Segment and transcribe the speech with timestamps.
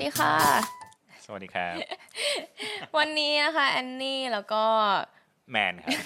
[0.00, 0.34] ดีค่ะ
[1.24, 1.74] สวัสดีครับ
[2.98, 4.64] วันนี้นะคะแอนนี่แล้วก็
[5.50, 5.98] แมนครับ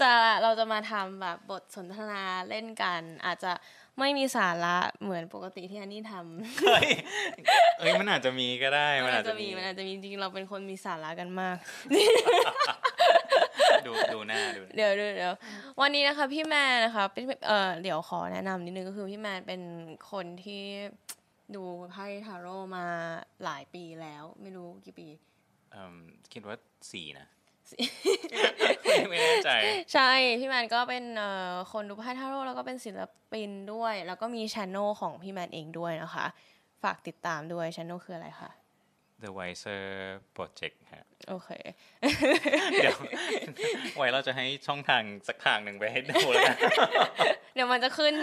[0.00, 0.12] จะ
[0.42, 3.52] เราจะมาทำแบบบทสนทนาเล่นกัน อาจจะ
[3.98, 6.88] ไม่มีสาระเหมือนปกติที่แอนนี่ทำเฮ้ย
[7.78, 11.56] เอ้ยมันอาจจะมีก็ได้มัมันนอาอาจจจะจะมีมีมันอาจจะมีจริงๆเราเป็นคนมีสาระกันมาก
[13.86, 15.34] ดูดูหน้าดูเดี๋ยวเดี๋ยวเดี๋ยว
[15.80, 19.60] วันนี้นะคะ พี่แมนนะคะเป็นเออเดี๋ยวขอแนะนำนิดนึงก็คือพี่แมนเป็น
[20.10, 20.64] คนที่
[21.54, 22.84] ดูไพ่ทาโร่มา
[23.44, 25.08] หลายปีแล้ว ไม่รู้กี่ปี
[25.72, 25.94] เอิ่ม
[26.32, 26.56] คิดว่า
[26.92, 27.26] สี่นะ
[28.84, 29.50] ไม่ไม่แน่ใจ
[29.92, 33.00] ใช่ พี่แมนก็เป็นเอ่อคนดูไพ่ทาโร่แล้วก็เป็นศิล
[33.32, 36.26] ปินด้วย แล้วก็มีช anel ของพี่แมนเองด้วยนะคะ
[36.82, 38.50] ฝากติดตามด้วยช anel คืออะไรคะ
[39.22, 39.82] The Wiser
[40.36, 41.50] Project ฮะ โอเค
[42.82, 42.96] เดี๋ยว
[43.96, 46.56] ไว้เราจะให้ช่องทางสักทางหนึ่งไปให้ดูแล้วกัน
[47.54, 48.14] เดี๋ยวมันจะขึ้น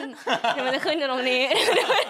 [0.54, 2.04] เดี๋ยวมันจะขึ้นอยู่ตรงนี้ก็เลย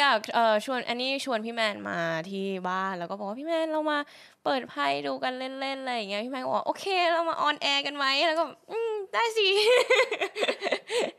[0.00, 3.98] อยากเอ่อชวนอันนี้ชวนพี่แมนมาที่บ้านแล้วก็บอกว่าพี่แมนเรามา
[4.44, 9.48] เปิดไพ่ดูกันเล่นๆอะไรอย่างเงี้ยพี่แมนก็บอกโอเคเรามาออนแอร์กันไหมแล้วก็อืมได้สิ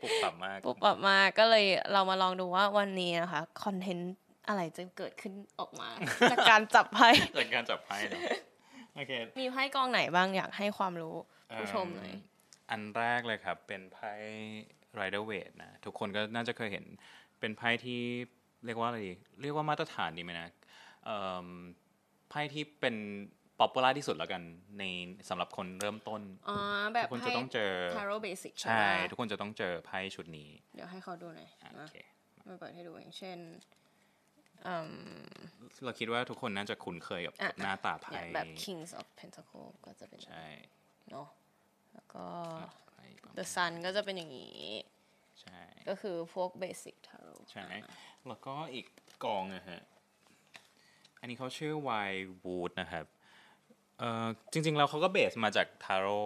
[0.02, 4.14] ปุบปับมากปุ๊บออกมาก็เลยเรามาลองดูว่าวันนี้นะคะคอนเทนต์
[4.48, 5.88] อะไรจะเกิดขึ้นออกมา
[6.30, 8.20] จากการจับไพ่เกิดการจับไพ่เนอะ
[8.94, 11.16] โอเคมีไพ่กองไหนบ้างอยากให้ความรู้
[11.60, 12.12] ผู้ชมหน่อย
[12.70, 14.12] อันแรกเลยครับ เป็นไพ่
[14.98, 16.84] Rider Waite นะ ทุกคนก็น่าจะเคยเห็น
[17.40, 18.02] เป็นไพ่ที่
[18.64, 20.48] เรียกว่าอะไรดีเรียกว่ามาตรฐานดีไหมนะ
[21.04, 21.46] เอิ่ม
[22.28, 22.96] ไพ่ที่เป็น
[23.58, 24.42] popular ที่สุดแล้วกัน
[24.78, 24.84] ใน
[25.28, 26.56] สำหรับคนเริ่มต้นอ๋อ
[26.94, 31.96] แบบทุกคนไพ่จะต้องเจอ tarot basic ใช่ ทุกคนจะต้องเจอไพ่ชุดนี้ เดี๋ยวให้เขาดูหน่อยอะโอเคนะ
[32.48, 33.38] มาเปิดให้ดูอย่างเช่น
[34.66, 34.90] อืม
[35.84, 40.46] เราคิดว่าทุกคนน่าจะคุ้นเคยกับอะหน้าตาไพ่อย่างแบบ Kings of Pentacle ก็จะเป็นใช่
[41.10, 41.26] เนาะ
[41.94, 42.24] แล้วก็
[42.88, 44.60] ไพ่ประมาณ The Sun ก็จะเป็นอย่างนี้
[45.42, 47.66] ใช่ ก็คือพวกเบสิกทาโร่ใช่
[48.28, 48.86] แล้วก็อีก
[49.24, 49.80] กองนะฮะ
[51.20, 51.74] อันนี้เขาชื่อ
[52.08, 52.10] Y
[52.44, 53.04] Wood นะครับ
[53.98, 56.20] เอ่อจริงๆแล้วเขาก็เบสมาจากทาโร่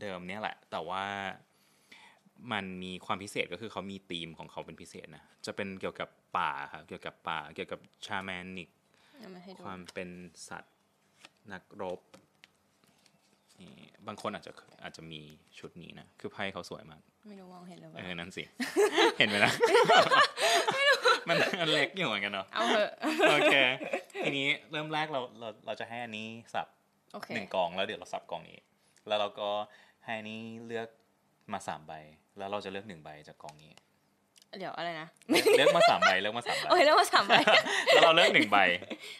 [0.00, 1.04] เดิมเนี่ยแหละ แต่ว่า
[2.52, 6.08] มันมีความพิเศษก็คือเขามีธีมของเขาเป็นพิเศษนะ จะเป็นเกี่ยวกับ
[6.38, 8.70] ป่าครับ เกี่ยวกับป่า เกี่ยวกับชาแมนิก
[9.18, 10.08] เอามาให้ดูความเป็น
[10.48, 10.76] สัตว์
[11.52, 12.00] นักรบ
[13.60, 13.74] นี่
[14.06, 14.52] บางคนอาจจะ
[14.82, 15.20] อาจจะมี
[15.58, 18.44] ชุดนี้นะ คือไพ่เขาสวยมาก ไม่รู้มองเห็นหรือเปเอล่าอนั่นสิ
[19.18, 19.52] เห็นไหมนะ
[21.28, 22.90] มันมันเล็กอยู่เหมือนกันเนาะเอาเถอะ
[23.30, 23.54] โอเค
[24.24, 26.66] ทีนี้เริ่มแรกเราเราเราจะให้อันนี้สับ
[27.12, 28.58] โอเคหนึ่งกองแล้วเดี๋ยวเราสับกองนี้
[29.06, 29.50] แล้วเราก็
[30.04, 30.88] ให้อันนี้เลือก
[31.52, 31.92] มาสามใบ
[32.38, 33.72] แล้วเราจะเลือกหนึ่งใบจากกองนี้
[34.58, 35.08] เดี๋ยวอะไรนะ
[35.56, 37.34] เลือกมาสามใบเลือกมาสามใบโอ้ยเรียกว่าสามใบ
[37.92, 38.58] แล้วเราเลือกหนึ่งใบ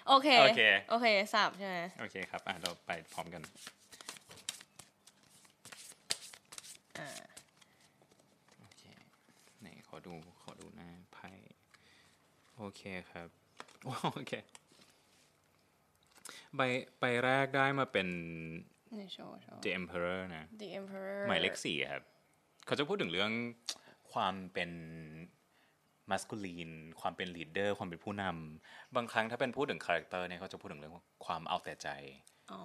[0.08, 0.60] โอเคโอเค
[0.90, 3.42] โอเคสับใช่ไหมโอเคครับอะเราไปพร้อมกัน
[6.98, 7.10] อ่า
[8.60, 8.82] โอเค
[9.60, 11.30] ไหนขอดูขอดูหน้าไพ่
[12.56, 13.28] โอเคครับ
[14.14, 14.32] โอเค
[16.56, 16.60] ใบ
[17.00, 18.08] ใบแรกได้มาเป็น
[18.98, 22.04] นี่โชว์โชว์ The Emperor นะ The Emperor หมายเลขสี่ครับ
[22.66, 23.32] เขาจะพูดถึงเรื่อง
[24.12, 24.70] ความเป็น
[26.10, 26.70] masculine
[27.00, 30.94] ความเป็น leader ความเป็นผู้นำ บางครั้งถ้าเป็นพูดถึง character เนี่ยเขาจะพูดถึงเรื่อง
[31.26, 31.88] ความเอาแต่ใจ
[32.52, 32.62] อ๋อ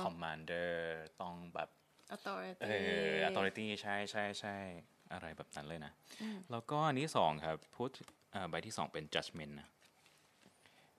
[0.00, 1.68] comm ander ต้องแบบ
[2.14, 2.68] authority เอ
[3.12, 4.56] อ authority ใช่ใช่ใช่
[5.12, 5.92] อะไรแบบนั้นเลยนะ
[6.50, 7.90] แล้วก็อันที่สองครับพูด
[8.32, 9.68] เอ่อใบที่สองเป็น judgment นะ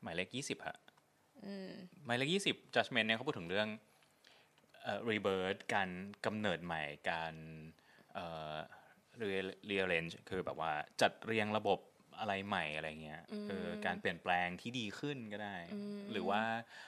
[0.02, 0.78] หมายเลขยี่สิบฮะ
[2.06, 3.68] หมายเลขยี่สิบ judgment เนี่ยเขาพูดถึงเรื่อง
[4.84, 5.90] เอ่อ rebirth การ
[6.26, 6.82] กำเนิดใหม่
[7.12, 7.34] การ
[8.14, 8.56] เอ่อ
[9.22, 10.72] re- rearrange คือแบบว่า
[11.02, 11.80] จัดเรียงระบบ
[12.20, 15.56] อะไรใหม่อะไรเงี้ยเออการเปลี่ยนแปลงที่ดีขึ้นก็ได้
[16.12, 16.42] หรือว่า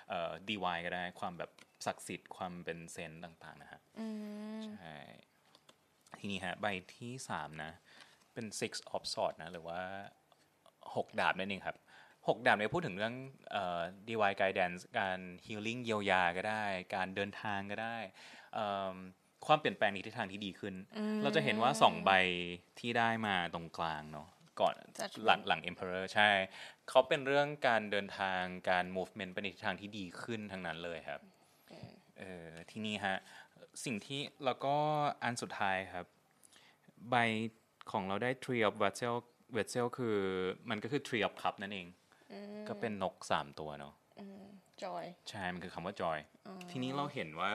[0.10, 1.52] เอ่อ DY ก็ได้ความแบบ
[1.86, 4.08] ศักดิ์สิทธิ์ความเป็นเซนต์ต่างๆนะฮะอื
[4.60, 4.96] มใช่
[6.20, 6.66] ทีนี้ฮะใบ
[6.96, 7.72] ที่สามนะ
[8.34, 9.82] เป็น six of swords นะ หรือว่า
[10.96, 11.78] หกดาบนั่นเองครับ
[12.28, 13.16] หกดาบเนี่ยพูดถึงเรื่อง
[13.52, 17.98] เอ่อ DY guidance การ healing เยียวยาก็ได้ การเดินทางก็ได้
[18.54, 18.96] เอิ่ม
[19.46, 20.76] ความเปลี่ยนแปลงในทิศทางที่ดีขึ้น
[21.24, 22.12] เราจะเห็นว่าสองใบ
[22.80, 24.28] ที่ได้มาตรงกลางเนาะ
[24.60, 26.30] ก่อน Judgment หลังหลัง emperor ใช่
[26.90, 31.22] เขาเป็นเรื่องการเดินทางการ movement ไปในทิศทางที่ดีขึ้นทั้งนั้นเลยครับ
[32.18, 33.18] เออที่นี่ฮะ
[33.86, 34.76] สิ่งที่แล้วก็
[35.24, 36.06] อันสุดท้ายครับ
[37.10, 37.16] ใบ
[37.92, 39.16] ของเราได้ tree of vessel
[39.56, 40.18] vessel คือ
[40.70, 41.88] มันก็คือ tree of cup นั่นเอง
[42.68, 43.94] ก็เป็นนกสามตัวเนาะ
[44.84, 46.18] จอยใช่ มันคือคำว่า joy
[46.72, 47.52] ทีนี้เราเห็นว่า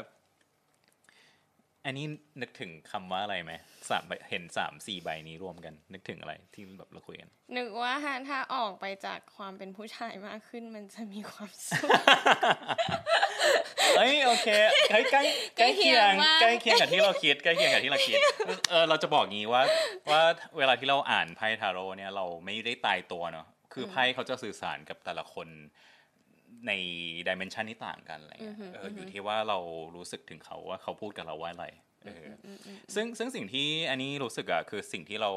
[1.84, 2.06] อันนี้
[2.40, 3.52] นึกถึงคำว่าอะไรไหม
[3.90, 11.88] สามใบเห็นสามสี่ใบนี้รวมกัน นึกถึงอะไรที่แบบเราคุยกันนึกว่าถ้าถ้าออกไปจากความเป็นผู้ชายมากขึ้นมันจะมีความสุข
[13.96, 14.49] เฮ้ยโอเค
[14.90, 15.23] ใกล้ใกล้
[15.58, 18.19] ใกล้เคียงใกใกล้ล้เคีเคียยงงมากกับที่เราคิดใกล้เคียงกับที่เราคิด
[18.70, 19.62] เออเราจะบอกงี้ว่า
[20.11, 20.23] ว่า
[20.56, 25.49] เวลาที่เราอ่านไพ่ทาโร่เนี่ยเราไม่ได้ตายตัวเนาะคือไพ่เขาจะสื่อสารกับแต่ละคน
[26.67, 26.73] ใน
[27.29, 29.59] ดิเมนชันที่ต่างกันอะไรเงี้ยเอออยู่ที่ว่าเรา
[29.97, 31.67] รู้สึกถึงเขาว่าเขาพูดกับเราว่าอะไร
[32.05, 32.49] เอออ
[32.94, 35.31] ซึ่งซึ่งสิ่งที่อันนี้รู้สึกอะคือสิ่งที่เรา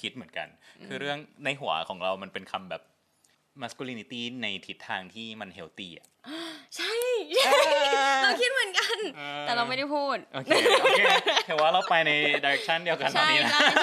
[0.00, 0.48] คิดเหมือนกัน
[0.86, 2.82] คือเรื่องในหัวของเรามันเป็นคำแบบ
[3.62, 6.06] masculinity ในทิศทางที่มัน healthy อะ
[6.76, 6.92] ใช่
[8.22, 8.98] เราคิดเหมือนกัน
[9.42, 10.50] แต่เราไม่ได้พูด โอเค
[10.82, 11.02] โอเค
[11.48, 12.10] ถือว่าเราไปใน
[12.44, 13.60] ดิเรกชันเดียวกันตอนใช่นี้นะใช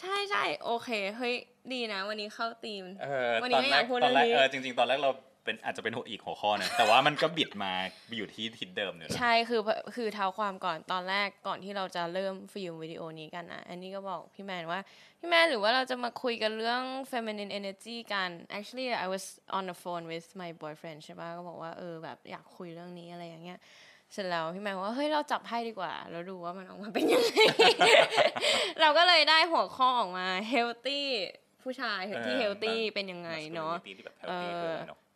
[0.00, 1.34] ใช่ใช่โอเคเฮ้ย
[1.72, 5.10] ดีนะ วันนี้เข้าธีมเออวันนี้ตอนไม่แรอยากกพูดตอนแรกเรื่องนี้เออจริง ๆ ตอนแรกเรา
[5.46, 7.72] เป็นอาจจะเป็นหัวอีกหัวข้อนะแต่ว่ามันก็บิดมา
[8.16, 9.60] อยู่ที่ทิศเดิมเนี่ยนะใช่คือ
[9.94, 14.80] คือเท้าความก่อนตอนแรกก่อนที่เราจะเริ่มฟิล์มวิดีโอนี้กันนะอันนี้ก็บอกพี่แมนว่า
[15.18, 19.24] พี่แมนหรือว่าเราจะมาคุยกันเรื่อง feminine energy กัน actually I was
[19.56, 23.58] on the phone with my boyfriend ใช่ปะก็บอกว่าเออแบบอยากคุยเรื่องนี้อะไรอย่างเงี้ย
[24.12, 27.36] เสร็จแล้วพี่แมนว่าเฮ้ยเราจับไพ่ดีกว่าแล้วดูว่ามันออกมาเป็นยังไง
[28.80, 31.02] เราก็เลยได้หัวข้อออกมา healthy
[31.62, 33.74] ผู้ชายที่ healthy เป็นยังไงเนาะ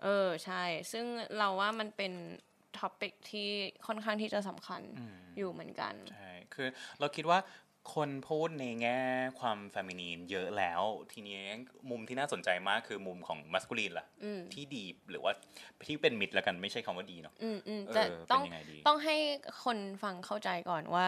[0.02, 1.04] Masculinity ที่แบบเอ healthy อคืออะไรเนาะเออใช่ ซึ่ง
[1.36, 2.12] เราว่ามันเป็น
[2.78, 3.48] topic ที่
[3.86, 4.82] ค่อนข้างที่จะสำคัญ
[5.36, 6.68] อยู่เหมือนกัน ใช่ คือ
[7.00, 7.38] เราคิดว่า
[7.94, 8.98] คนพูดในแง่
[9.40, 10.82] ความเฟมินีนเยอะแล้ว
[11.12, 11.40] ทีนี้
[11.90, 14.06] มุมที่น่าสนใจมากคือมุมของมัสคูลีนล่ะ
[14.54, 15.32] ที่ดีหรือว่า
[15.88, 19.16] ที่เป็นมิดแล้วกันไม่ใช่คำว่าดีเนาะอืมอืมเออแต่ต้องเป็นยังไงดีต้องให้
[19.64, 21.06] คนฟังเข้าใจก่อนว่า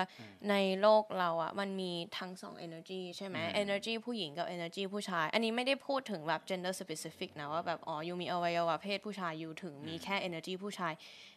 [0.50, 10.92] ในโลกเราอะมันมีทั้งสอง energy ใช่ไหม energy ผู้หญิงกับ energy ผู้ชาย อันนี้ไม่ได้พูดถึงแบบ gender specific นะว่าแบบอ๋อยูมีอวัยวะเพศผู้ชายอยู่ถึงมีแค่ energy ผู้ชาย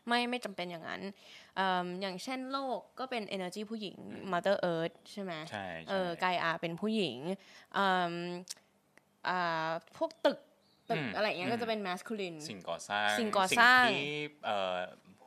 [0.08, 1.02] ไม่ไม่จำเป็นอย่างนั้น
[1.56, 3.96] เอิ่มอย่างเช่นโลกก็เป็น energy ผู้หญิง
[4.32, 7.18] mother earth ใช่ไหมใช่เอใช่อไกอาเป็นผู้หญิง
[7.78, 8.14] อืม
[9.28, 10.40] อ่าพวกตึก
[10.90, 14.00] ตึกอืมอะไรอย่างเงี้ยอืมก็จะเป็น masculine สิ่งก่อสร้างสิ่งก่อสร้างที่
[14.46, 14.78] เอ่อ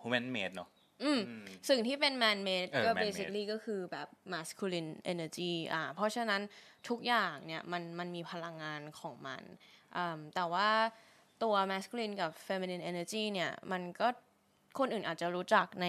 [0.00, 0.68] human made เนาะ
[1.04, 1.20] อืม
[1.68, 6.42] สิ่งที่เป็น man made เออก็ man-made basically ก็คือแบบ masculine energy อ่าเพราะฉะนั้น
[6.88, 9.42] ทุกอย่างเนี่ยมันมันมีพลังงานของมัน
[9.96, 10.68] อืมแต่ว่า
[11.42, 14.08] ตัว masculine กับ feminine energy เนี่ยมันก็
[14.78, 15.86] คนอื่นอาจจะรู้จักใน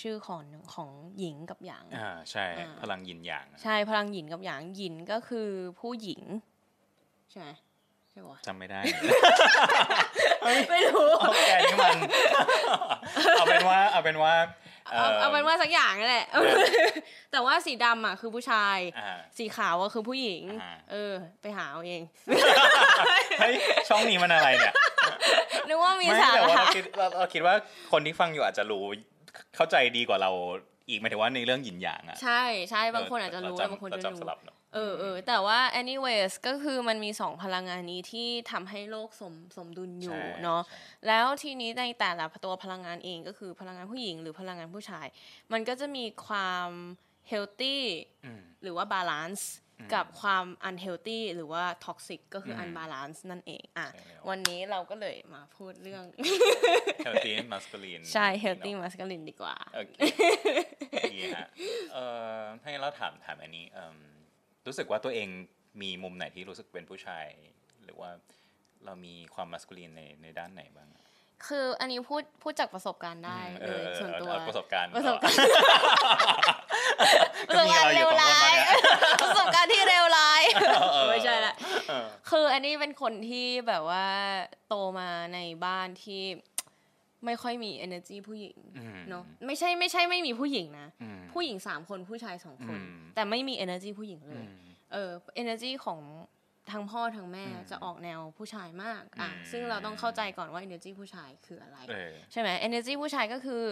[0.00, 0.42] ชื่อของ
[0.74, 2.44] ของหญิงกับหยางอ่าใช่
[2.82, 5.48] พลังยินหยางอะใช่พลังหยินกับหยางหยินก็คือ
[5.80, 6.22] ผู้หญิง
[7.30, 7.48] ใช่ไหม
[8.10, 8.80] ใช่ปะจำไม่ได้
[10.70, 11.98] ไม่รู้เอาแกนี่มัน
[13.36, 14.34] เอาเป็นว่าเอาเป็นว่า
[14.92, 16.26] เอาเอาเป็นว่าสักอย่างนั่นแหละ
[17.32, 22.02] แต่ว่าสีดำอะคือผู้ชายอ่าสีขาวก็คือผู้หญิงอ่าเออ ไปหาเอาเอง
[23.40, 23.54] เฮ้ย
[23.88, 24.74] ช่องนี้มันอะไรเนี่ย
[25.68, 27.54] นึกว่ามีไม่สาแต่ว่าระเราคิดเราเราคิดว่า
[27.92, 28.84] คนที่ฟังอยู่อาจจะรู้
[29.56, 30.30] เข้าใจดีกว่าเรา
[30.88, 45.06] อีกหมายถึงว่าในเรื่องหยินหยางอะใช่ใช่บางคนอาจจะรู้เแล้วบางคนเราจะจำสรู้ลับเนาะเออเออแต่ว่า anyways ก็คือมันมีสองพลังงานนี้ที่ทำให้โลกสมสมดุลอยู่ใช่เนาะใช่แล้วทีนี้ในแต่ละตัวพลังงานเองก็คือพลังงานผู้หญิงหรือพลังงานผู้ชาย
[45.52, 46.68] มันก็จะมีความ
[47.30, 47.78] healthy
[48.24, 49.42] อืมหรือว่า balance
[49.94, 56.04] กับความ unhealthy หรือว่า toxic ก็คือ unbalance นั่นเองอะใช่แล้ววันนี้เราก็เลยมาพูดเรื่อง
[57.06, 59.92] healthy masculine ใช่ healthy masculine ดีกว่าโอเค
[61.14, 61.46] ดีฮะ
[61.92, 62.04] เอ่
[62.38, 63.96] อให้เราถามถามอันนี้เอิ่ม
[64.66, 65.28] รู้สึกว่าตัวเอง
[65.82, 67.26] มีมุมไหนที่รู้สึกเป็นผู้ชาย
[67.84, 68.10] หรือว่า
[68.84, 71.04] เรามีความ masculine ในในด้านไหนบ้างอะ
[71.48, 75.38] คืออันนี้พูดพูดจากประสบการณ์ได้เอเลอยส่วนตัวเอาประสบการณ์ประสบการณ์
[77.48, 78.68] ก็มีเราอยู่สองคนมาเนี่ย
[79.22, 80.42] ประสบการณ์ที่เลวร้าย
[80.92, 81.54] เออ ไม่ใช่ละ
[81.88, 84.06] เออ คืออันนี้ เป็นคนที่แบบว่า
[84.68, 86.22] โตมาในบ้านที่
[87.24, 94.50] ไม่ค่อยมี energy ผู้หญิงอืมเนาะไม่ใช่ไม่ใช่ไม่มีผู้หญิงนะอืมผู้หญิงสามคนผู้ชายสองคนอืมแต่ไม่มี energy ผู้หญิงเลอืยม
[94.92, 95.10] เออ
[95.42, 96.00] energy ของ
[96.70, 103.62] ทั้งพ่อทั้งแม่อืมจะออกแนวผู้ชายมากอะอืมซึ่งเราต้องเข้าใจก่อนว่า energy ผู้ชายคืออะไรเออใช่ไหม energy ผู้ชายก็คือ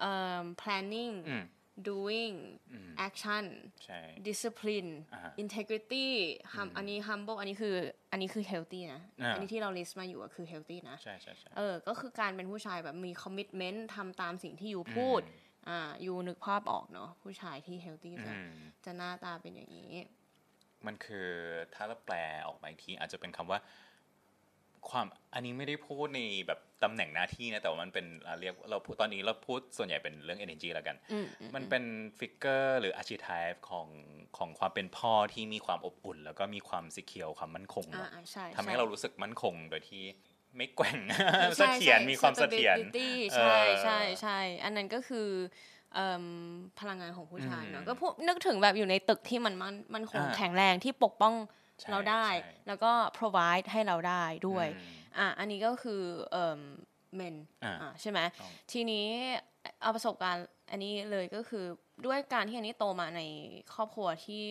[0.00, 1.44] เอ่อ planning อืม
[1.88, 2.36] doing
[2.72, 3.44] อืม action
[3.84, 6.06] ใช่ discipline อ่าฮะ integrity
[6.54, 7.74] hum อันนี้ humble อันนี้คือ
[8.12, 15.20] อันนี้คือ healthy นะอ่าอันนี้ที่เรา list มาอยู่อะคือ healthy นะใช่ใช่ใช่เออ ก็คือการเป็นผู้ชายแบบมี commitment ทำตามสิ่งที่อยู่พูด
[15.68, 18.52] อ่า อยู่นึกภาพออกเนาะผู้ชายที่ healthy จะอืม
[18.84, 19.92] จะหน้าตาเป็นอย่างนี้
[20.86, 21.28] มันคือ
[21.74, 23.58] ถ้าเราแปลออกมาอีกทีอาจจะเป็นคำว่า
[24.90, 31.84] ความอันนี้ไม่ได้พูดในแบบตำแหน่งหน้าที่นะแต่ว่ามันเป็นอะเรียกเราพูดตอนนี้เราพูดส่วนใหญ่เป็นเรื่อง energy แล้วกันอืมอืมมันเป็น
[32.18, 33.88] ฟิกเกอร์หรือ archetype ของ
[34.36, 40.02] ของความเป็นพ่อที่มีความอบอุ่น แล้วก็มีความสิเคียวความมั่นคงอ่าเนาะอ่าใช่ทำให้ช่เรารู้สึกมั่นคงโดยที่
[40.56, 45.28] ไม่แกว่งใช่เสถียรใช่มีความเสถียร stability เออใช่ใช่ใช่อันนั้นก็คือ
[45.94, 46.26] เอิ่ม
[46.80, 51.52] พลังงานของผู้ชายเนาะก็พูดนึกถึงแบบอยู่ในตึกที่มันมันมันคงอ่าแข็งแรงที่ปกป้องใช่
[51.90, 56.60] เราได้ใช่แล้วก็ provide ให้เราได้ด้วยอืมอะอันนี้ก็คือเอ่อ
[57.20, 57.34] men
[57.64, 59.06] อ่าอะใช่ไหมต้องทีนี้
[59.82, 61.64] เอาประสบการณ์อันนี้เลยก็คือ
[62.06, 63.22] ด้วยการที่อันนี้โตมาใน
[63.74, 64.42] ครอบครัวที่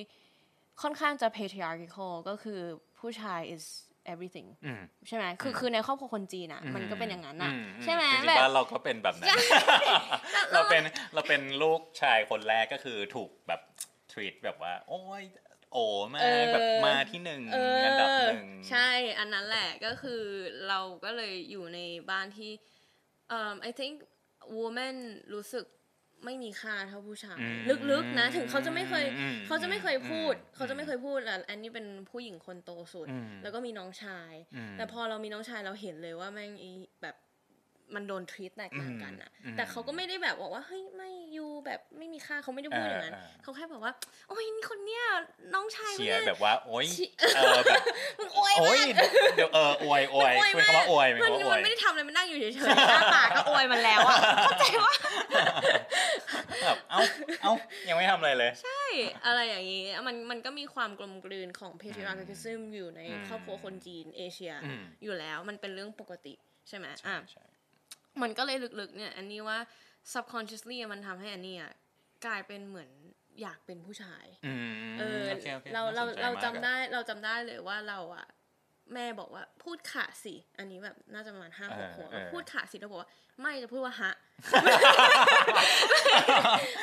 [0.82, 2.60] ค่อนข้างจะ patriarchal ก็คือ
[3.00, 3.66] ผู้ชาย is
[4.14, 9.36] everything อืมใช่ไหมคือคือในครอบครัวคนจีนอะ มันก็เป็นอย่างนั้นอะอืใช่ไหมจริงๆแบบบ้านเราก็เป็นแบบนั้น
[10.54, 10.84] เราเป็น
[11.14, 13.62] เราเป็นลูกชายคนแรกก็คือถูกแบบ
[14.12, 15.24] treat แบบว่า โอ้ย
[15.74, 20.22] โอ้มาเออแบบมาที่หนึ่งเอออันดับหนึ่งใช่อันนั้นแหละก็คือ
[20.68, 21.80] เราก็เลยอยู่ใน
[22.12, 22.52] บ้านที่
[23.30, 23.96] เอ่อ I think
[24.58, 24.96] woman
[25.34, 25.66] รู้สึก
[26.26, 27.60] ไม่มีค่าเท่าผู้ชายอืม
[27.92, 37.16] ลึกๆนะ ถึงเขาจะไม่เคยอืมเขาจะไม่เคยพูดอืมเขาจะไม่เคยพูดอะอันนี้เป็นผู้หญิงคนโตสุดอืมแล้วก็มีน้องชายอืมแต่พอเรามีน้องชายเราเห็นเลยว่าแม่งอีแบบ
[37.96, 43.94] มันโดนทรีตแตกต่างกันอะอืมแต่เขาก็ไม่ได้แบบบอกว่าเฮ้ยไม่ยูแบบไม่มีค่าเขาไม่ได้พูดอย่างนั้นเออเออเขาแค่บอกว่า
[44.28, 45.04] โอ้ยนี่คนเนี้ย
[45.54, 47.06] น้องชายเชีคนยเนี้ร์ยแบบว่าโอ้ยชิ
[47.36, 47.84] เออแบบ
[48.20, 48.96] มึงอวยโอ้มายก
[49.36, 54.94] เดี๋ยวเอออวยอวยเป็นคำว่าอวยเป็นมันคำว่าอวมัยนไม่ได้ทำอะไรมันนั่งอยู่เฉยๆหน้าปากก็อวยมันแล้วอะเข้าใจว่า
[56.64, 57.00] แบบเอ้า
[57.42, 57.54] เอ้า
[57.88, 58.84] ยังไม่ทำอะไรเลย ใช่
[59.26, 66.34] อะไรอย่างนี้มันมันก็มีความกลมกลืนของ patriarchalism อยู่ในอืมครอบครัวคนจีนเอเชียอืมอยู่แล้วมันเป็นเรื่องปกติ
[66.70, 67.44] ใช่ไหมใช่อะใช่
[68.22, 69.58] มันก็เลยลึกๆ เนี่ยอันนี้ว่า
[70.14, 71.72] subconsciously มันทำให้อันนี้อะ
[72.26, 72.90] กลายเป็นเหมือน
[73.42, 78.26] อยากเป็นผู้ชายอืมเออโอคโอคเราเราน่สนใจเรามกจำอะได้เราจำได้เลยว่าเราอะ
[78.94, 83.10] แม่บอกว่าพูดขาสิ อันนี้แบบน่าจะประมาณห้าหกขวบแล้วพูดขาสิแล้วบอกว่า
[83.42, 84.12] ไม่จะพูดว่าฮะ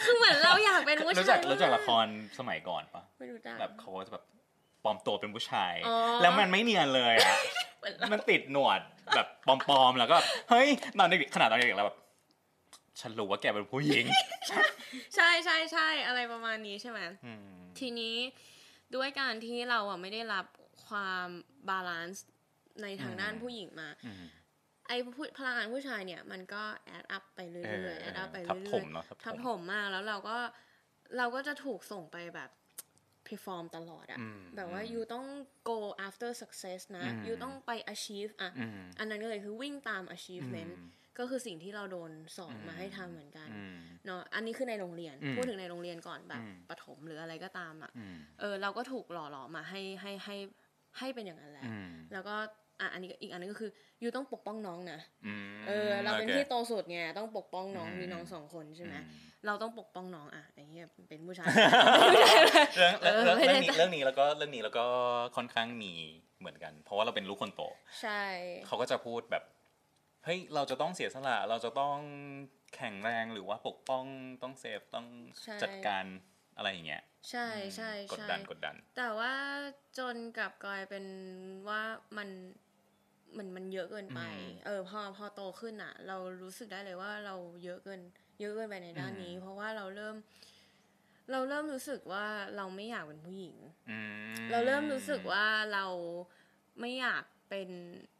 [0.04, 2.06] คือเหมือนเราอยากเป็นผู้รู้ชาจัยกรู้จักละคร
[2.38, 4.24] สมัยก่อนปะไม่รู้จักแบบเขาก็จะแบบ
[4.84, 7.36] ปลอมตัวเป็นผู้ชายอ๋อแล้วมันไม่เนียนเลยอะ
[7.78, 8.80] เหมือนเรามันติดหนวด
[9.14, 10.68] แบบปลอมๆแล้วก็แบบเฮ้ย
[10.98, 11.98] ตอนเด็กๆขนาดตอนเด็กๆเราแบบ
[13.00, 14.04] ฉันรู้ว่าแกเป็นผู้หญิง
[15.14, 17.46] ใช่ใช่ใช่อะไรประมาณนี้ใช่ไหมอืม
[17.78, 18.16] ทีนี้
[18.94, 20.46] ด้วยการที่เราอะไม่ได้รับ
[20.86, 21.26] ความ
[21.68, 22.26] balance
[22.82, 24.24] ในทางด้านอืมผู้หญิงมาอืม
[24.88, 30.36] ไอ้ผู้พลังงานผู้ชายเนี่ยมันก็ add up ไปเรื่อยๆเออ add up ไปทับถมเรื่อยๆเนาะทับถมมากแล้วเราก็
[31.18, 32.50] เราก็จะถูกส่งไปแบบ
[33.28, 35.26] perform ตลอดอะอืมแบบว่า you ต้อง
[35.70, 50.36] go after success นะอืม you ต้องไป achieve อะอืมอันนั้นก็เลยคือวิ่งตาม achievement อืมก็คือสิ่งที่เราโดนสอนอืมมาให้ทำเหมือนกันอืมเนาะอันนี้คือในโรงเรียนอืมพูดถึงในโรงเรียนก่อนแบบอืมประถมหรืออะไรก็ตามอะอืมเออเราก็ถูกหล่อหลอมมาให้ให้ให้
[50.98, 52.36] ให้เป็นอย่างนั้นแหละอืมแล้วก็
[52.80, 53.70] อะอันนี้ก็อีกอันนึงก็คือ
[54.02, 61.46] ยูต้องปกป้องน้องนะอืมเออ เราเป็นโอคพี่โตสุดไงต้องปกป้องน้องอืมมีน้องสองคนใช่ไหมอืม เราต้องปกป้องน้องอะไอ้เหี้ยเป็นผู้ชาย
[62.76, 64.84] เรื่องเออเรื่องไม่ได้เรื่องนี้เรื่องนี้แล้วก็เรื่องนี้แล้วก็
[65.36, 65.92] ค่อนข้างมี
[66.40, 67.62] เหมือนกัน เพราะว่าเราเป็นลูกคนโต
[68.00, 68.22] ใช่
[68.66, 69.44] เขาก็จะพูดแบบ
[70.24, 71.98] เฮ้ยเราจะต้องเสียสละเราจะต้อง
[72.74, 74.04] แข็งแรงหรือว่าปกป้อง
[74.42, 75.06] ต้องเซฟต้อง
[75.62, 76.04] จัดการ
[76.56, 79.32] อะไรอย่างเงี้ยใช่ใช่กดใช่ดันกดดัน แต่ว่า
[79.98, 81.04] จนกลับกลายเป็น
[81.68, 81.82] ว่า
[82.16, 82.28] มัน
[83.36, 88.00] มันมันเยอะเกินไปอืมเออพอพอโตขึ้นอะ เรารู้สึกได้เลยว่าเราเยอะเกิน
[88.40, 90.16] เยอะเกินไปในด้านนี้อืมเพราะว่าเราเริ่ม
[91.30, 92.24] เราเริ่มรู้สึกว่า
[92.56, 93.56] เราไม่อยากเป็นผู้หญิง
[93.90, 93.98] อื
[94.32, 95.86] มเราเริ่มรู้สึกว่าเรา
[96.80, 97.68] ไม่อยากเป็น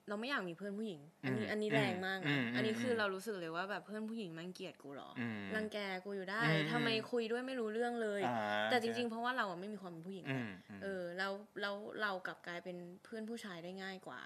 [0.09, 14.21] เราไม่อยากมีเพื่อนผู้หญิง อันนี้อืมอันนี้แรงมากอืนะมอันนี้คืออมเรารู้สึกเลยว่าแบบเพื่อนผู้หญิงมันเกลียดกูเหรออมรังแกกูอยู่ได้อืมทำไมคุยด้วยไม่รู้เรื่องเลยอ่าแต่จริง ๆ เพราะว่าเราอะไม่มีความเป็นผู้หญิงอืมอืมเออแล้วแล้วเรากลับกลายเป็นเพื่อนผู้ชายได้ง่ายกว่าอื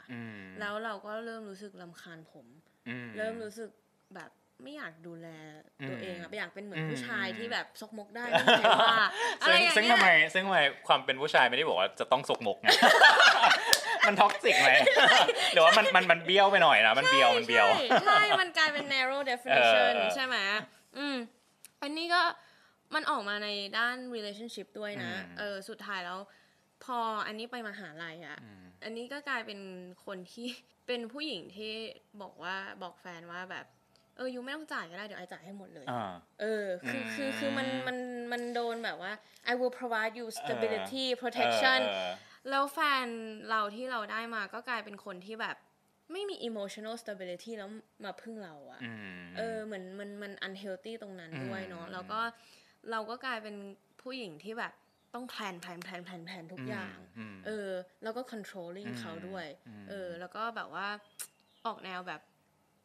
[0.44, 2.46] มแล้วเราก็เริ่มรู้สึกรำคาญผม
[2.88, 3.70] อืมเริ่มรู้สึก
[4.14, 4.30] แบบ
[4.62, 5.28] ไม่อยากดูแล
[5.88, 9.06] ตัวอืมเองอะอยากเป็นเหมือนอืมผู้ชายที่แบบซกมกได้ไม่มีใครว่า
[9.42, 12.68] อะไรซึ่งอย่างเงี้ยซึ่งทำไมซึ่งทำไมความเป็นผู้ชายไม่ได้บอกว่าจะต้องซกมกไง
[14.06, 14.72] มัน toxic ไหม
[15.52, 20.36] หรือว่ามันมันมันเบี้ยวไปหน่อยนะมันเบี้ยวมันเบี้ยวใช่ใช่มันกลายเป็น narrow definition เออใช่ไหม
[20.98, 21.16] อืม
[21.82, 22.22] อันนี้ก็
[22.94, 26.18] มันออกมาในด้าน relationship ด้วยนะอืมเออสุดท้ายแล้ว
[26.84, 29.60] พออันนี้ไปมหาลัยอะอืมอันนี้ก็กลายเป็น
[30.06, 30.48] คนที่
[30.86, 31.74] เป็นผู้หญิงที่
[32.22, 33.66] บอกว่าบอกแฟนว่าแบบ
[34.16, 37.98] เออยูไม่ต้องจ่ายก็ได้เดี๋ยวไอจ่ายให้หมดเลยอ่าเออคืออืมคือคือมันมัน
[38.32, 39.12] มันโดนแบบว่า
[39.50, 42.12] I will provide you stability protection เออ
[42.50, 43.06] แล้วแฟน
[43.50, 45.56] เราที่เราได้มาก็กลายเป็นคนที่แบบ
[46.12, 47.70] ไม่มี emotional stability แล้ว
[48.04, 52.20] มาพึ่งเราอะอืมเออเหมือนมันมัน unhealthy ตรงนั้นด้วยเนาะอืมแล้วก็
[52.90, 53.56] เราก็กลายเป็น
[54.02, 54.72] ผู้หญิงที่แบบ
[55.14, 56.96] ต้อง plan plan plan plan plan ทุกอย่างอื
[57.34, 57.70] มเออ
[58.02, 60.88] แล้วก็ controlling อืมเขาด้วยอืมเออ แล้วก็แบบว่า
[61.66, 62.20] ออกแนวแบบ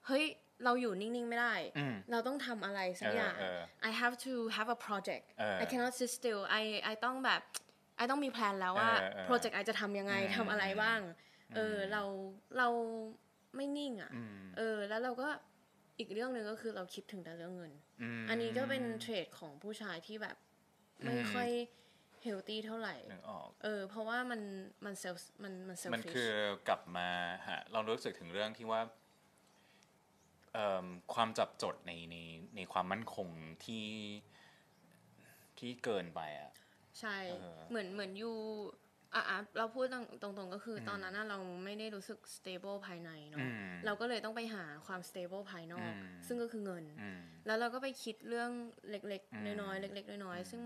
[0.07, 0.25] เฮ้ย
[0.63, 7.41] เราอยู่นิ่งๆไม่ได้อืมเราต้องทำอะไรสักอย่างเออ I have to have a project เออ I cannot sit still I I ต้องแบบ
[8.01, 10.99] I ต้องมี plan แล้วว่าเออเออ project I จะทำยังไงอืมทำอะไรบ้าง
[11.55, 12.03] เอออืมเรา
[12.57, 12.67] เรา
[13.55, 15.27] ไม่นิ่งอะอืมเออ แล้วเราก็
[15.99, 17.73] อีกเรื่องหนึ่งก็คือเราคิดถึงแต่เรื่องเงิน
[18.19, 20.35] มอันนี้ก็เป็นเทรดของผู้ชายที่แบบ
[21.03, 21.49] ไม่อืมค่อย
[22.23, 24.41] เฮลตี้เท่าไหร่นึกออกเออ เพราะว่ามัน
[24.85, 26.31] มันเซลมันมันเซลมันฟิชคือ
[26.67, 27.09] กลับมา
[27.47, 29.06] ฮะเรารู้สึกถึงเรื่องที่ว่าเอิ่ม
[31.13, 32.15] ความจับจดในใน
[32.55, 33.29] ในความมั่นคง
[33.65, 33.87] ที่
[35.59, 36.51] ที่เกินไปอะ
[36.99, 38.31] ใช่เออเหมือนเหมือนยู
[39.13, 39.99] อะอะเราพูดตร
[40.29, 48.51] งตรงๆก็คืออตอนนั้นน่ะเราไม่ได้รู้สึก stable ภายในเนาะอืมเราก็เลยต้องไปหาความ stable ภายนอกอืมซึ่งก็คือเงินอืมแล้วเราก็ไปคิดเรื่อง
[48.89, 50.63] เล็กอืมๆน้อยๆเล็ก ๆ น้อยๆซึ่ง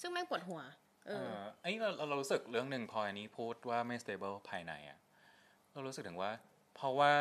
[0.00, 0.60] ซึ่งแม่งปวดหัว
[1.06, 4.98] เอเอออไอ้ยเราเราเรารู้สึกเรื่องหนึ่งพออันนี้พูดว่าไม่ stable ภายในอะ
[5.72, 6.30] เรารู้สึกถึงว่า
[6.74, 7.12] เพราะว่า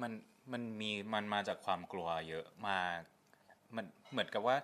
[0.00, 0.12] มัน
[0.52, 3.00] มันมีมันมาจากความกลัวเยอะมาก
[3.76, 4.56] มันเหมือนกับว่า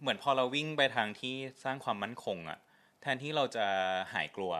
[0.00, 2.58] เหมือนพอเราวิ่งไปทางที่สร้างความมั่นคงอะ
[3.02, 3.66] แทนที่เราจะ
[4.12, 4.52] หายกลัว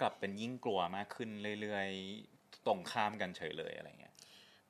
[0.00, 4.14] กลับเป็นยิ่งกลัวมากขึ้นเรื่อยๆตรงข้ามกันเฉยเลยอะไรเงี้ย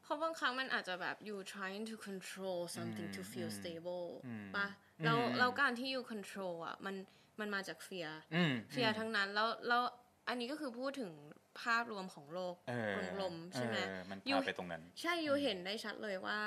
[0.02, 4.08] เพราะบางครั้งมันอาจจะแบบ you trying to control something to feel stable
[4.56, 4.66] ปะ
[5.04, 6.94] แล้วแล้วการที่ you control อะมัน
[7.40, 9.82] มันมาจาก fear อืม fear ทั้งนั้นแล้วแล้ว
[10.28, 11.12] อันนี้ก็คือพูดถึง
[11.60, 16.40] ภาพรวมของโลกเออกลมๆใช่ไหมเออมัน you พาไปตรงนั้น ใช่ you เห็นได้ชัดเลยว่า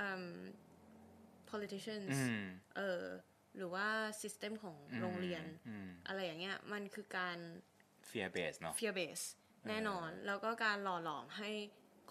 [0.00, 0.26] อืม
[1.50, 2.44] politicians อืม
[2.76, 3.04] เออ
[3.56, 3.86] หรือว่า
[4.22, 7.38] system ของโรงเรียนอืมอะไรอย่างเงี้ย มันคือการ
[8.08, 9.24] fear base เนาะ fear base
[9.68, 11.50] แน่นอน แล้วก็การหล่อหลอมให้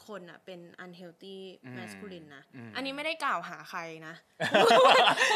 [0.08, 1.38] คนอะเป็น unhealthy
[1.78, 2.44] masculine นะ
[2.76, 4.16] อันนี้ไม่ได้กล่าวหาใครนะ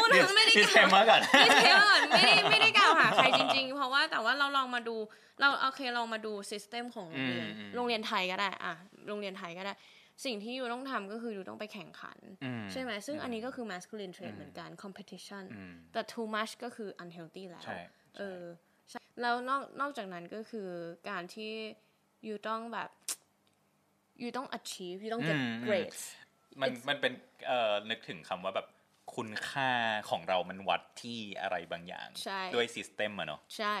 [0.02, 4.96] ูดถึงไม่ได้ที่กเทล่าวมมาก่อนไม่เทก่อนไม่ได้ไม่ได้กล่าวหาใครจริงๆ เพราะว่าแต่ว่าเราลองมาดู
[5.40, 8.72] เราโอเคลองมาดู system ของโรงเรียนอืมโรงเรียนไทยก็ได้อะ
[9.08, 9.74] โรงเรียนไทยก็ได้
[10.24, 17.78] สิ่งที่อยู่ต้องทำก็คืออยู่ต้องไปแข่งขันอืมใช่ไหมซึ่งอันนี้ก็คือ masculine trait เหมือนกัน competition อืมแต่ too much ก็คือ unhealthy แล้วใช่
[18.18, 18.42] เออ
[18.90, 20.68] ใช่แล้วนอกนอกจากนั้นก็คือ
[21.08, 21.52] การที่
[22.26, 22.88] ยูต้องแบบ
[24.22, 26.02] ยูต้อง achieve ยูต้อง get อืม grades
[26.60, 27.12] มันมันเป็น
[27.46, 28.66] เอ่อนึกถึงคำว่าแบบ
[29.14, 29.70] คุณค่า
[30.10, 33.76] ของเรามันวัดที่อะไรบางอย่างใช่ด้วยซิสเต็มอะเนาะใช่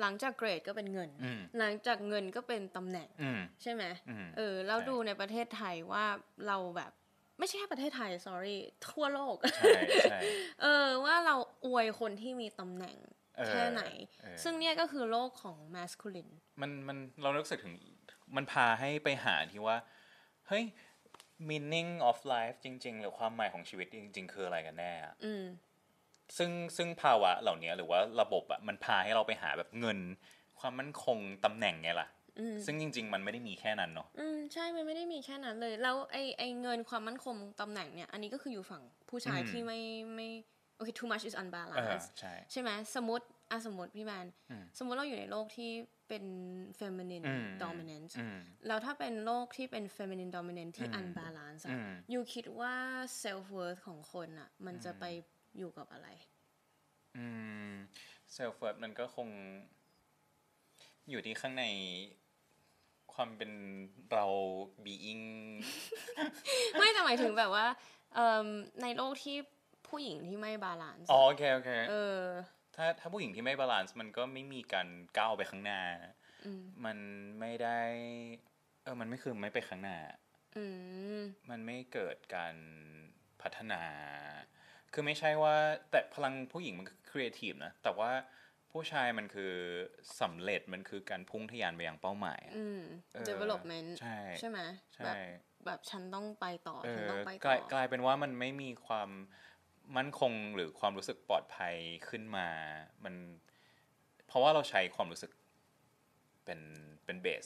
[0.00, 6.04] หลังจากเกรดก็เป็นเงินอืมหลังจากเงินก็เป็นตำแหน่งอืมใช่ไหมอืมเออแล้วใช่ดูในประเทศไทยว่า
[6.46, 6.92] เราแบบ
[7.38, 9.72] ไม่ใช่แค่ประเทศไทย sorry ทั่วโลกใช่
[10.10, 10.20] ใช่
[10.62, 12.96] เออว่าเราอวยคนที่มีตำแหน่ง
[13.36, 13.82] เออแค่ไหน
[14.20, 17.74] เออซึ่งเนี่ยก็คือโลกของ masculine มันมันเรารู้สึกถึง
[18.36, 19.76] มันพาให้ไปหาที่ว่า
[20.48, 20.64] เฮ้ย
[21.48, 25.44] meaning of life จริง ๆ หรือความหมายของชีวิตจริง ๆ คืออะไรกันแน่อะอืม
[26.36, 29.98] ซึ่งซึ่งภาวะเหล่านี้หรือว่าระบบอะมันพาให้เราไปหาแบบเงิน
[30.60, 39.80] ความมั่นคงตำแหน่งไงล่ะอืมซึ่งจริง ๆ มันไม่ได้มีแค่นั้นเนาะอืมใช่ มันไม่ได้มีแค่นั้นเลย แล้วไอไอเงินความมั่นคงตำแหน่งเนี่ย อันนี้ก็คืออยู่ฝั่งผู้ชายอืมที่ไม่
[40.14, 40.28] ไม่
[40.76, 45.70] โอเค too much is เออ unbalanced ใช่ใช่ไหมสมมติอะสมมติพี่แมนอืมสมมติเราอยู่ในโลกที่
[46.10, 46.24] เป็น
[46.80, 52.74] feminine อืม dominant อืมแล้วถ้าเป็นโลกที่เป็น feminine dominant ที่อืม unbalance อือะมยูคิดว่า
[53.22, 55.04] self worth ของคนอะมันจะไป
[55.58, 56.08] อยู่กับอะไร
[57.16, 57.26] อื
[57.70, 59.28] self worth มันก็คง
[61.10, 61.64] อยู่ที่ข้างใน
[63.14, 63.52] ความเป็น
[64.10, 64.26] เรา
[64.84, 65.24] being
[66.78, 67.66] ไม่แต่หมายถึงแบบว่า
[68.14, 68.46] เอิ่ม
[68.82, 69.36] ในโลกที่
[69.88, 72.22] ผู้หญิงที่ไม่ balance อ๋อโอเคโอเคเออ
[72.76, 75.80] ถ้าถ้าผู้หญิงที่ไม่ balance มันก็ไม่มีการก้าวไปข้างหน้า
[76.44, 76.98] อืมมัน
[77.40, 77.80] ไม่ได้
[78.82, 79.98] เออ มันไม่คือไม่ไปข้างหน้า
[80.56, 80.64] อื
[81.18, 82.54] มมันไม่เกิดการ
[83.42, 83.82] พัฒนา
[84.92, 85.56] คือไม่ใช่ว่า
[85.90, 88.10] แต่พลังผู้หญิงมันคือครีเอทีฟนะ แต่ว่า
[88.70, 89.52] ผู้ชายมันคือ
[90.20, 92.80] สำเร็จมันคือการพุ่งทะยานไปยังเป้าหมายอะอืม
[93.14, 94.58] เออ development ใช่ใช่ไหม
[94.94, 95.16] ใช่แบบ
[95.66, 99.10] แบบฉันต้องไปต่อเอฉันอต้องไปกต่ลาอยกลายเป็นว่ามันไม่มีความ
[99.96, 101.74] มั่นคงหรือความรู้สึกปลอดภัย
[102.08, 102.48] ขึ้นมา
[103.04, 103.14] มัน
[104.26, 105.30] เพราะว่าเราใช้ความรู้สึก
[106.44, 106.60] เป็น
[107.04, 107.44] เป็น base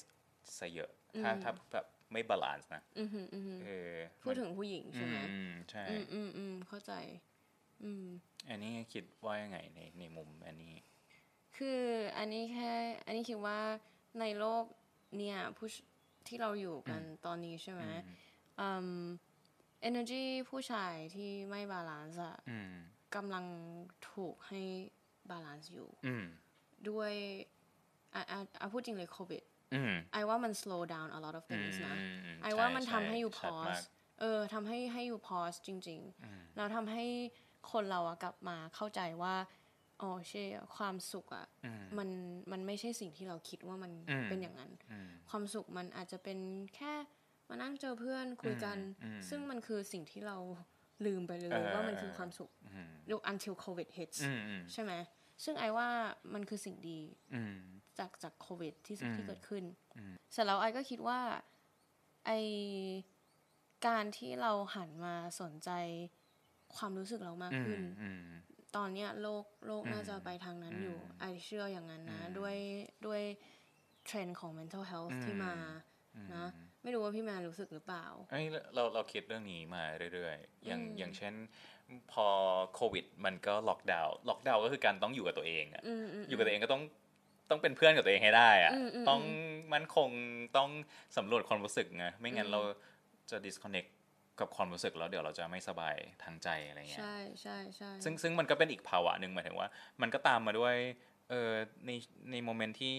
[0.59, 6.93] ซะเยอะ ถ้าถ้าแบบไม่ balance นะอืมฮึอืมฮึเออพูดถึงผู้หญิงใช่ไหมอืมใช่อืมอืมอืมเข้าใจ
[7.85, 8.05] อืม
[8.49, 10.75] อันนี้คิดว่ายังไงในในมุมอันนี้
[11.57, 11.81] คือ
[12.19, 12.73] อันนี้แค่
[13.07, 13.61] อันนี้คิดว่า
[14.21, 14.65] ในโลก
[15.19, 15.75] เนี่ยผู้ชาย
[16.27, 17.83] ที่เราอยู่กันตอนนี้ใช่ไหม
[18.61, 19.03] อืม
[19.89, 22.73] energy ผู้ชายที่ไม่ balance อะอืม
[23.15, 23.45] กำลัง
[24.11, 24.61] ถูกให้
[25.31, 26.27] balance อยู่อืม
[26.89, 27.13] ด้วย
[28.15, 29.43] อะอะอะพูดจริงเลยโควิด
[29.75, 33.85] อืม I ว่ามัน slow down a lot of things นะอืม I ว่ามันใช่ทำให้อยู่ชัดมาก pause
[34.21, 37.05] เออทำให้ให้อยู่ pause จริง ๆ แล้วทำให้
[37.73, 39.35] คนเราอะกลับมาเข้าใจว่า
[40.01, 40.45] อ๋อเช่
[40.77, 41.47] ความสุขอะ
[41.99, 42.09] มัน
[42.53, 46.39] มันไม่ใช่สิ่งที่เราคิดว่ามันอืมเป็นอย่างนั้นอืมความสุขมันอาจจะเป็น
[46.77, 46.93] แค่
[47.49, 50.39] มานั่งเจอเพื่อนคุยกันอืมซึ่งมันคือสิ่งที่เรา
[51.07, 54.93] ลืมไปเลยเออว่ามันคือความสุขอืมลูก until covid hits อืมอืมใช่ไหม
[55.45, 55.89] ซึ่งไอว่า
[56.35, 57.01] มันคือสิ่งดี
[57.35, 57.57] อืม
[57.99, 59.65] จากจากโควิดที่อืมที่เกิดขึ้น
[60.33, 61.21] เสร็จแล้วไอก็คิดว่า
[62.27, 62.31] ไอ
[63.87, 65.71] การที่เราหันมาสนใจ
[66.77, 68.23] ความรู้สึกเรามากอืขึ้นมอืม
[68.77, 72.57] ตอนเนี้ยโลกโลกอืมน่าจะไปทางนั้นอยู่อืมไอเชื่ออย่างนั้นนะอืมด้วย
[73.07, 73.23] ด้วย
[74.05, 75.55] เทรนด์ของ mental health อืมที่มา
[76.35, 76.47] นะ
[76.85, 78.45] ไม่รู้ว่าพี่แมนรู้สึกหรือเปล่าเอ้ย
[78.75, 79.83] เราเราคิดเรื่องนี้มา
[80.15, 81.35] เรื่อยๆ อย่างอืมอย่างเช่น
[82.13, 82.27] พอ
[82.75, 86.83] โควิด มันก็ล็อกดาวน์ล็อกดาวน์ก็คือการต้องอยู่กับตัวเองอะอืมอืมอยู่กับตัวเองก็ต้อง
[87.51, 89.23] ต้องเป็นเพื่อนกับตัวเองให้ได้อะอืมอืมต้อง
[89.73, 90.11] มั่นคง
[90.57, 90.71] ต้อง
[91.17, 92.61] สำรวจความรู้สึกไงไม่งั้นอืมเรา
[93.31, 93.89] จะ disconnect
[94.41, 99.69] กับความรู้สึกแล้วเดี๋ยวเราจะไม่สบายทางใจอะไรเงี้ยใช่ใช่ใช่ซึ่งซึ่งมันก็เป็นอีกภาวะหนึ่งหมายถึงว่า
[100.03, 100.77] มันก็ตามมาด้วย
[101.31, 101.51] เออ
[101.87, 101.91] ใน
[102.31, 102.97] ในโมเมนต์ที่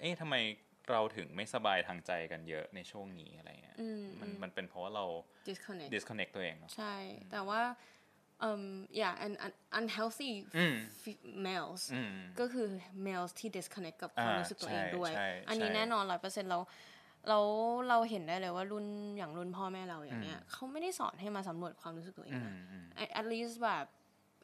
[0.00, 0.36] เอ๊ะทำไม
[0.90, 5.04] เราถึงไม่สบายทางใจกันเยอะในช่วงนี้อะไรเงี้ยอืมมันอืมมันเป็นเพราะว่าเรา
[5.48, 6.94] disconnect disconnect ตัวเองเนาะใช่
[7.30, 7.60] แต่ว่า
[8.40, 8.64] เอ่อ
[9.00, 12.66] yeah and and unhealthy อืม f- males อืมก็คือ
[13.06, 16.58] males ที่ disconnect กับความอ่ารู้สึกตัวเองใช่ด้วยใช่อันนี้ใช่แน่นอนร้อยเปอร์เซ็นต์เรา
[17.28, 17.38] เรา
[17.88, 23.84] เราเห็นได้เลยว่ารุ่นอย่างรุ่นพ่อแม่เราอย่างเงี้ยเขาไม่ได้สอนให้มาสำรวจความรู้สึกตัวเองอืมนะอืม at at least แบบ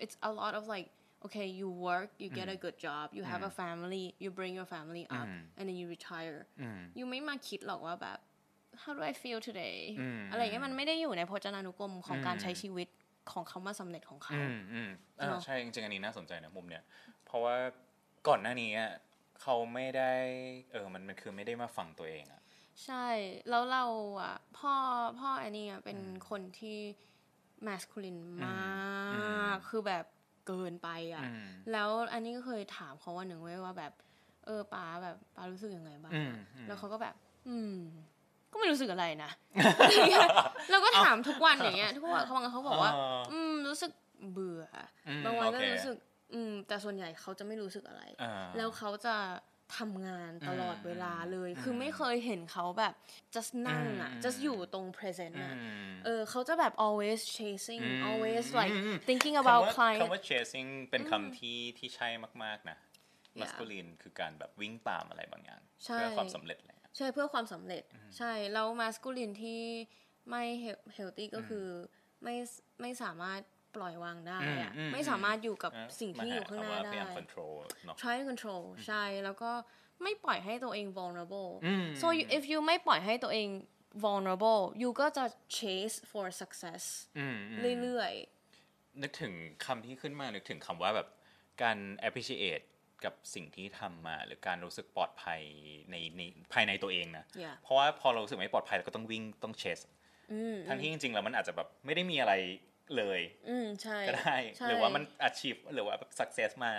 [0.05, 0.89] it's a lot of like
[1.25, 4.69] okay you work you get a good job you have a family you bring your
[4.75, 8.19] family up อืม and then you retire อืม you ไม่มาคิดหรอกว่าแบบ
[8.83, 12.89] how do I feel today อืมอะไรเงี้ยมันไม่ได้อยู่ในพจนานุกรมของการอืมใช้ชีวิต
[13.33, 16.85] ของคำว่าสำเร็จของเขาอืมอืมอ่าเนอะใช่จริงๆอันนี้น่าสนใจนะมุมเนี้ย
[17.27, 17.57] เพราะว่า
[18.29, 18.93] ก่อนหน้านี้อะ
[19.43, 20.13] เขาไม่ได้
[20.73, 22.43] เออมันมันคือไม่ได้มาฟังตัวเองอะ
[22.85, 23.07] ใช่
[23.49, 23.85] แล้วเรา
[24.23, 24.75] อะพ่อ
[25.19, 25.99] พ่ออันนี้อะเป็น
[26.31, 26.79] คนที่
[27.67, 30.05] masculine มาก คือแบบ
[30.59, 33.93] เกินไปอะอืมแล้วอันนี้ก็เคยถามเขาว่าหนึ่งไว้ยว่าแบบ
[34.47, 37.15] เออป้าแบบป้ารู้สึกยังไงบ้างอืมอะอืมแล้วเขาก็แบบ
[37.49, 37.75] อืม
[38.53, 39.31] ก็ไม่รู้สึกอะไรนะ
[40.71, 43.93] แล้วก็ถามทุกวันอย่างเงี้ยทุกวันเขาบางเขาบอกว่าเอออืม รู้สึก
[44.33, 44.65] เบื่อ
[45.09, 45.97] อมบางวันก็โอเครู้สึก
[46.35, 49.15] อืม แต่ส่วนใหญ่เขาจะไม่รู้สึกอะไรอ่าแล้วเขาจะ
[49.79, 52.95] ทำงานตลอดเวลาเลยอืมคือไม่เคยเห็นเขาแบบ
[53.35, 55.55] just นั่งอะอืม just อยู่ตรง present อือะ
[55.89, 62.09] มเออเขาจะแบบ always chasing อืม always like อืม thinking คำ about ว่า client คำว่า chasing เป็นคำที่ที่ใช่
[62.45, 62.79] มาก ๆ นะ
[63.41, 67.83] masculine คือการแบบวิ่งตามอะไรบางอย่างใช่เพื่อความสำเร็จอะไรเงี้ยใช่เพื่อความสำเร็จ
[68.17, 69.63] ใช่ แล้ว masculine ที่
[70.31, 71.67] ไม่ he- healthy ก็คือ
[72.23, 72.35] ไม่
[72.81, 73.41] ไม่สามารถ
[73.77, 77.55] ปล่อยวางได้อะอืมอืมไม่สามารถอยู่กับอะสิ่งที่อยู่ข้างหน้าคำว่ได้พยายาม control
[77.85, 79.51] เนาะ try to control ใช่ แล้วก็
[80.03, 83.49] ไม่ปล่อยให้ตัวเอง vulnerable อืม so you, if you ไม่ปล่อยให้ตัวเอง
[84.05, 85.25] vulnerable you ก็จะ
[85.59, 86.83] chase for success
[87.19, 88.13] อืมอืมเรื่อย
[89.03, 89.33] นึกถึง
[89.65, 91.09] คำที่ขึ้นมา นึกถึงคำว่าแบบ
[91.63, 92.65] การ appreciate
[93.05, 95.41] กับสิ่งที่ทำมาหรือการรู้สึกปลอดภัย
[95.91, 102.33] ในในภายในตัวเองนะ Yeah เพราะว่าพอเรารู้สึกไม่ปลอดภัยเราก็ต้องวิ่งต้องเชสๆอืมทั้งที่จริงๆแล้วมันอาจจะแบบไม่ได้มีอะไร
[102.99, 106.73] เลยอืมใช่ก็ได้ใช่หรือว่ามัน achieve หรือว่าแบบ success มา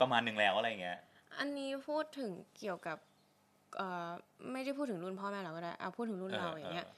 [0.00, 0.98] ประมาณหนึ่งแล้วอะไรเงี้ย
[1.38, 2.98] อันนี้พูดถึงเกี่ยวกับ
[3.76, 4.10] เอ่อ
[4.52, 6.94] ไม่ได้พูดถึงรุ่นพ่อแม่เราก็ได้เอาพูดถึงรุ่นเออเราอย่างเงี้ยเออ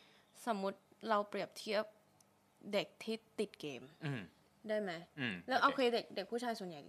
[0.47, 1.85] สมมุติเราเปรียบเทียบ
[2.73, 4.23] เด็กที่ติดเกมอืม
[4.69, 6.81] ได้ไหมอืมแล้วโอเอาเคเคเด็กเด็กผู้ชายส่วนใหญ่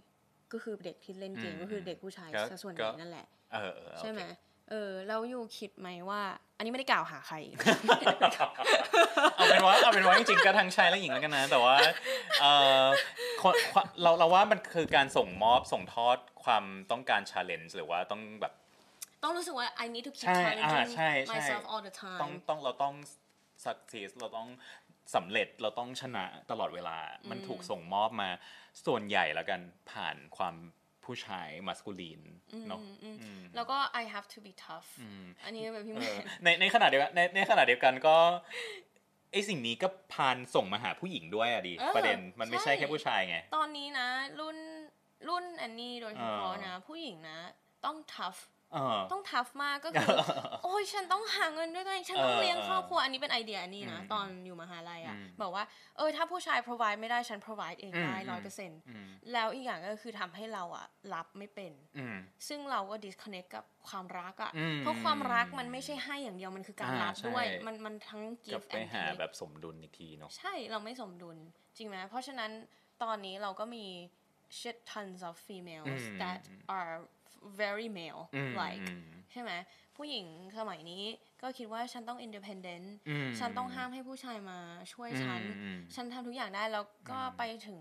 [0.52, 4.20] ก็คือเด็กที่เล่นเกมอืมก็คือเด็กผู้ชายก็ซะส่วนใหก็ญ่นั่นแหละเออเออโอเคใช่ไหม
[4.70, 6.20] เออแล้วยูคิดไหมว่า
[6.56, 7.36] อันนี้ไม่ได้กล่าวหาใคร
[9.36, 11.76] เอาเป็นว่าเอาเป็นว่าจริงๆก็ทั้งชายและหญิงแล้วกันนะ แต่ว่า
[12.40, 12.44] เอ
[12.84, 12.86] อ
[13.42, 18.52] คนความเราเราว่ามันคือการส่งมอบส่งทอดความต้องการ challenge หรือว่าต้องแบบ
[19.24, 22.94] ต้องรู้สึกว่า I need to keep ใช่อ่า challenging ใช่ใช่ myself all the ต้อง time ต้องเราต้อง
[23.64, 24.48] success เราต้อง
[25.14, 26.96] สำเร็จเราต้องชนะตลอดเวลา
[27.30, 28.28] มันถูกส่งมอบมา
[28.86, 30.54] ส่วนใหญ่แล้วกันผ่านความ
[31.08, 32.20] ผู้ชายมัสคูลีน
[32.68, 34.88] เนาะอืมแล้วก็ I have to be tough
[35.44, 38.16] อันนี้แบบพี่เอแม่อในในขณะเดียวกันในในขณะเดียวกันก็
[39.32, 44.08] ไอสิ่งนี้ก็พานส่งมาหาผู้หญิงด้วยอะดิเออประเด็นมันไม่ใช่ใช่แค่ผู้ชายไง ตอนนี้นะ
[44.40, 44.58] รุ่น
[45.28, 47.38] รุ่นอันนี้โดยเฉพาะเออนะ ผู้หญิงนะ
[47.84, 48.57] ต้อง tough เออ
[49.12, 50.08] ต้อง tough มากก็คือ
[50.64, 55.64] โอ้ยฉันต้องหาเงินด้วยตัวเองฉันต้องเออเลี้ยงครอบครัวอันนี้เป็นไอเดียอันนี้นะอืมตอนอยู่มหาลัยอะอืมบอกว่า
[55.96, 62.16] เออถ้าผู้ชาย provide ไม่ได้ฉัน provide เองได้อืมร้อยเปอร์เซ็นต์อืมแล้วอีกอย่างก็คือทำให้เราอะรับไม่เป็นอืม
[62.48, 71.36] ซึ่งเราก็ disconnect กับความรักอะอืมเพราะความรักมันไม่ใช่ให้อย่างเดียวมันคือการอ่ารับด้วยใช่มันมันทั้งกลับ give ไป and หา take แบบสมดุลอีกทีเนาะใช่เราไม่สมดุล
[71.76, 72.50] จริงไหมเพราะฉะนั้น
[73.02, 73.86] ตอนนี้เราก็มี
[74.58, 76.40] shit tons of females อืม that
[76.76, 76.92] are
[77.60, 79.52] very male อืม like อืมใช่ไหม
[79.96, 80.26] ผู้หญิง
[80.58, 81.04] สมัยนี้
[81.42, 84.58] ก็คิดว่าฉันต้อง independent อืมฉันต้องห้ามให้ผู้ชายมา
[84.92, 87.80] ช่วยฉันอืมอืมฉันทำทุกอย่างได้แล้วก็ไปถึง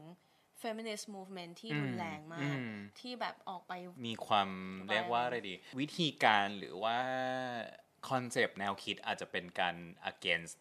[0.62, 3.74] feminist movement ที่รุนแรงมากอืมที่แบบออกไป
[4.08, 4.50] มีความ
[4.88, 6.98] ไปเรียกว่าอะไรดี วิธีการหรือว่า
[8.10, 9.76] concept แนวคิดอาจจะเป็นการ
[10.12, 10.56] against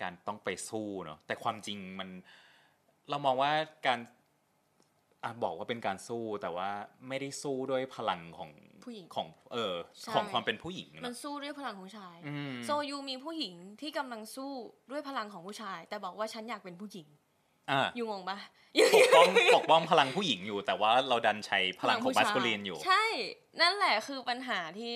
[0.00, 2.08] การต้องไปสู้เนาะแต่ความจริงมัน
[3.10, 3.52] เรามองว่า
[3.86, 4.00] การ
[5.24, 6.68] อะบอกว่าเป็นการสู้แต่ว่า
[7.08, 8.50] ไม่ได้สู้ด้วยพลังของ
[8.84, 14.52] ผู้หญิงของเออใช่ของความเป็นผู้หญิงมันเนาะสู้ด้วยพลังของผู้ชายออืม soูมีผู้หญิงที่กำลังสู้
[14.90, 17.08] ด้วยพลังของผู้ชาย แต่บอกว่าฉันอยากเป็นผู้หญิง
[17.70, 18.38] อ่ายูงงปะ
[18.94, 23.04] ปกป้องปกป้องพลังผู้หญิงอยู่ แต่ว่าเราดันใช้พลังของผู้มัชสคูลีนอยู่ ใช่
[23.60, 24.94] นั่นแหละคือปัญหาที่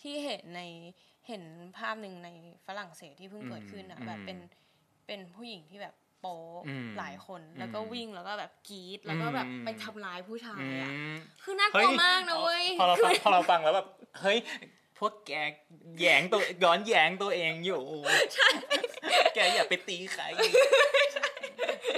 [0.00, 0.62] ที่เห็นใน
[1.28, 1.42] เห็น
[1.76, 2.28] ภาพหนึ่งใน
[2.66, 4.38] ฝรั่งเศสที่เพิ่งเกิดขึ้นอะอืมแบบเป็น
[5.06, 13.86] เป็นผู้หญิงที่แบบ โป๊ะอืมหลายคนแล้วก็อืมวิ่งแล้วก็แบบกรีดแล้วก็แบบอืมไปทำร้ายผู้ชายอือะมคือน่ากลัวมากนะเว้ยพอเราฟังพอเราฟังแล้วแบบ
[14.20, 14.38] เฮ้ย
[14.98, 15.32] พวกแก
[15.98, 17.82] แหยงตัวย้อนแหยงตัวเองอยู่
[19.34, 20.24] แกอย่าไปตีใคร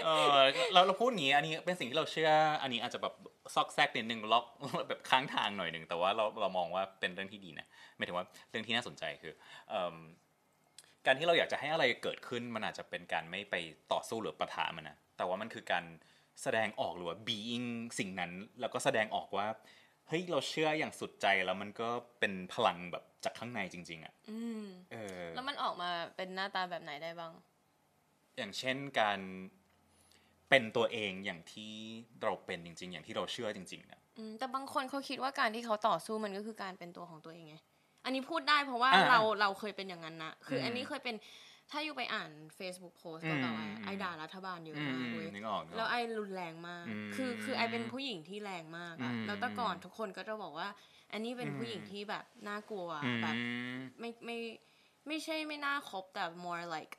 [0.05, 0.39] เออ
[0.73, 2.31] เราเราพูดอย่างนี้อันนี้เป็นสิ่งที่เราเชื่อ
[2.63, 3.15] อันนี้อาจจะแบบ
[3.55, 4.47] ซอกแซกนิดนึงล็อก
[4.89, 9.33] แบบค้างทางหน่อยหนึ่งแต่ว่าเราเรามองว่าเป็นเรื่องที่ดีนะหมายถึงว่าเรื่องที่น่าสนใจคือ
[9.69, 9.97] เอิ่ม
[11.07, 13.55] การที่เราอยากจะให้อะไรเกิดขึ้นมันอาจจะเป็นการไม่ไป
[13.93, 15.85] ต่อสู้หรือปะทะมันนะแต่ว่ามันคือการ
[16.43, 19.47] แสดงออกหรือว่า being สิ่งนั้น แล้วก็แสดงออกว่า
[20.09, 21.89] เฮ้ยเราเชื่ออย่างสุดใจแล้วมันก็
[22.21, 27.33] เป็นพลังแบบจากข้างในจริง ๆอะอืมเออ แล้วมันออกมาเป็นหน้าตาแบบไหนได้บ้าง
[28.37, 29.21] อย่างเช่นการ
[30.51, 31.73] เป็นตัวเองอย่างที่
[32.23, 37.57] เราเป็นจริง ๆ อย่างที่เราเชื่อจริงๆอะอืมแต่บางคนเขาคิดว่าการที่เขาต่อสู้มันก็คือการเป็นตัวของตัวเองไง
[38.05, 41.17] อันนี้พูดได้เพราะว่าอ่าเราเราเคยเป็นอย่างนั้นนะคืออม อันนี้เคยเป็น
[41.71, 50.69] ถ้าอยู่ไปอ่าน Facebook post อืมก็แบบว่าอืม ไอด่ารัฐบาลเยอะอืมากมเว้ย นึกออกนึกอแล้วอกไอรุนแรงมาก อืมคือคือไอเป็นผู้หญิงที่แรงมากอะอืมแล้วแต่ก่อนทุกคนก็จะบอกว่า
[51.13, 53.37] อันนี้เป็นผู้หญิงที่แบบน่ากลัวอืม แบบ
[54.01, 54.39] ไม่ไม่
[55.09, 56.95] ไม่ใช่ไม่น่าคบแต่ more like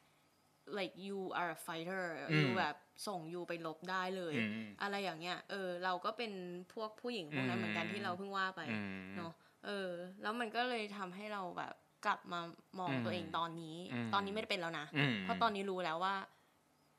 [0.79, 2.75] like you are a fighter อืม you แบบ
[3.07, 6.31] ส่งยูไปลบได้เลย อืม อะไรอย่างเงี้ย เออ เราก็เป็น
[6.73, 9.33] พวกผู้หญิงพวกนั้นเหมือนกันอืม ที่เราเพิ่งว่าไป อืม เนาะ
[9.65, 11.73] เออ แล้วมันก็เลยทำให้เราแบบ
[12.05, 12.39] กลับมา
[12.79, 16.15] มองอืมตัวเองตอนนี้อืมตอนนี้ไม่ได้เป็นแล้วนะอืมเพราะตอนนี้รู้แล้วว่า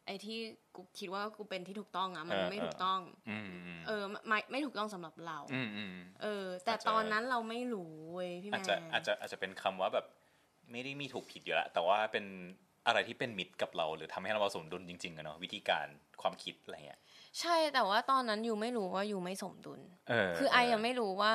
[0.06, 0.38] ไอ้ที่
[0.76, 10.06] กูคิดว่ากูเป็นที่ถูกต้องอะมันเออไม่ถูกต้องอืมอืมเออ ไม่ไม่ถูกต้องสำหรับเราอืมอืมเออ แต่อาจจะตอนนั้นเราไม่รู้เว้ยพี่แมอาจนจะอาจจะอาจจะเป็นคำว่าแบบ
[10.70, 12.24] ไม่ได้มีถูกผิดอยู่แล้วแต่ว่าเป็น
[12.86, 15.86] อะไรที่เป็นมิตรกับเรา หรือทำให้เราสมดุลจริงๆอะเนาะวิธีการ
[16.22, 17.00] ความคิดอะไรเงี้ย
[17.40, 21.34] ใช่แต่ว่าตอนนั้นยูไม่รู้ว่ายูไม่สมดุลเออคือไอยังไม่รู้ว่า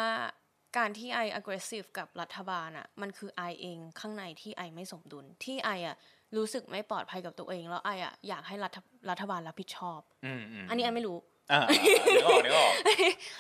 [0.78, 5.96] การที่ไอ aggressive กับรัฐบาลอะมันคือไอเองข้างในที่ไอไม่สมดุล ที่ไออะ
[6.38, 8.78] รู้สึกไม่ปลอดภัยกับตัวเอง แล้วไออะอยากให้รัฐ
[9.10, 11.18] รัฐบาลรับผิดชอบอืมอืมอันนี้ไอไม่รู้
[11.52, 11.74] อ่าอ่า
[12.16, 12.74] นึกออกนึกออก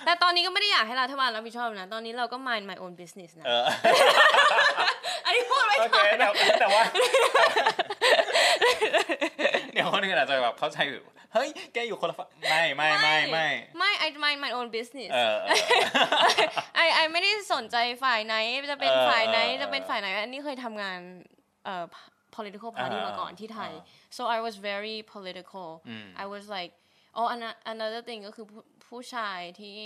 [0.06, 3.63] แต่ตอนนี้ก็ไม่ได้อยากให้รัฐบาลรับผิดชอบนะ ตอนนี้เราก็ mind my own business นะเออ
[5.26, 6.28] อันนี้พูดไว้โอเคก่อนแต่
[6.60, 6.84] แต่ว่า
[9.73, 11.04] เดี๋ยวคนอื่นอาจจะแบบเข้าใจอยู่
[11.38, 13.47] เฮ้ยแกอยู่คนละฝั่งไม่ไม่ไม่ไม่
[13.78, 15.60] ไม่ I mind my own business เออเออ
[16.76, 18.36] ไอไอไม่ได้สนใจฝ่ายไหน
[18.71, 21.00] จะเป็นเออฝ่ายไหนเออจะเป็นฝ่ายไหนอันนี้เคยทำงาน
[21.65, 21.86] เอ่อ
[22.36, 26.73] political party อ่ามาก่อนที่ไทยอ่า so I was very political อืม I was like
[27.19, 29.78] oh ano- another thing ก็คือผู้ผู้ชายที่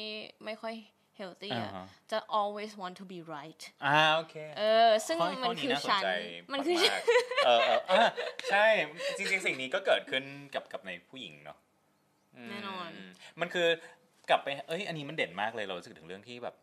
[0.45, 0.75] ไม่ค่อย
[1.21, 6.09] healthy อะอ่าฮะจะ always want to be right อ่าโอเคเออซึ่งข้อมันข้คือน่าสฉันใจ
[6.53, 8.09] มันคือากๆเออเอออะ
[8.51, 8.65] ใช่
[9.17, 10.23] จริงๆ สิ่งนี้ก็เกิดขึ้น
[10.55, 11.57] กับกับในผู้หญิงเนาะ
[12.47, 12.89] มแน่นอน
[13.39, 13.67] มันคือ
[14.29, 16.55] กลับไปเอ้ยอันนี้มันเด่นมากเลยเรารู้สึกถึงเรื่องที่แบบ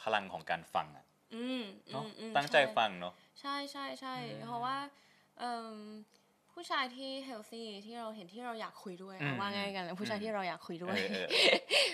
[0.00, 4.76] พลังของการฟังอะอืมเนาะอืมอืมตั้งใจช่ฟังเนาะใช่ใช่ใช่อืมเพราะว่า
[5.38, 5.76] เอิ่ม
[6.54, 11.26] ผู้ชายที่ healthy ที่เราเห็นที่เราอยากคุยด้วยอืมเอาว่าง่ายกันเลยผู้ชายอืมที่เราอยากคุยด้เอวยอเออ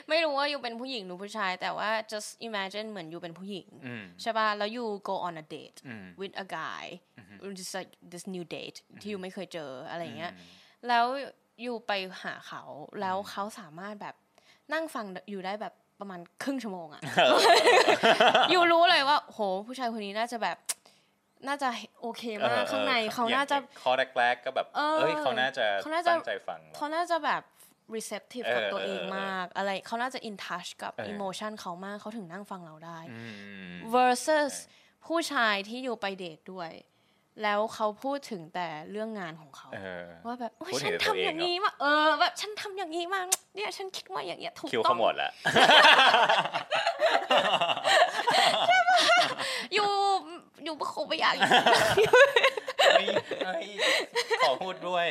[0.09, 6.85] ไม่รู้ว่าอยู่เป็นผู้หญิงหรือผู้ชาย แต่ว่า just imagine เหมือนอยู่เป็นผู้หญิงอืมใช่ป่ะแล้ว you go on a date อืม with a guy
[7.19, 10.49] อือฮึ just like this new date ที่อยู่ไม่เคยเจออะไรอย่างเงี้ยอืม
[10.89, 11.05] แล้ว
[11.63, 11.93] อยู่ไป
[12.23, 12.63] หาเขา
[13.01, 14.15] แล้วเขาสามารถแบบ
[14.73, 17.03] นั่งฟังอยู่ได้แบบประมาณครึ่งชั่วโมงอะ
[18.51, 20.57] อยู่รู้เลยว่า โห ผู้ชายคนนี้น่าจะแบบ
[21.49, 21.69] น่าจะ
[22.03, 27.43] โอเคมากข้างในเขาน่าจะอย่งข้อแรกๆก็แบบเออเอ้ยเขาน่าจะเขาน่าจะตั้งใจฟังเขาน่าจะแบบ
[27.95, 33.21] receptive กับเออตัวเองเออมาก อะไรเขาน่าจะ in touch กับเออ emotion เขามากเขาถึงนั่งฟังเราได้อื
[33.73, 36.71] ม versus ใช่ผู้ชายที่อยู่ไปเดทด้วย
[37.43, 43.21] แล้วเขาพูดถึงแต่เรื่องงานของเขาเออว่าแบบโอ๊ยพูดถึฉังนแต่ตัวทำเองอย่างนี้มาเออแบบฉันทำอย่างนี้มา
[43.57, 45.33] เนี่ยฉันคิดว่าอย่างเงี้ยถูกคิวต้ของมวดแล้ว
[49.75, 49.91] อยู่
[50.65, 51.35] อยู่คงไม่อยาก
[52.91, 53.07] เฮ้ย
[53.47, 53.67] เฮ้ย
[54.43, 55.07] ขอพูดด้วย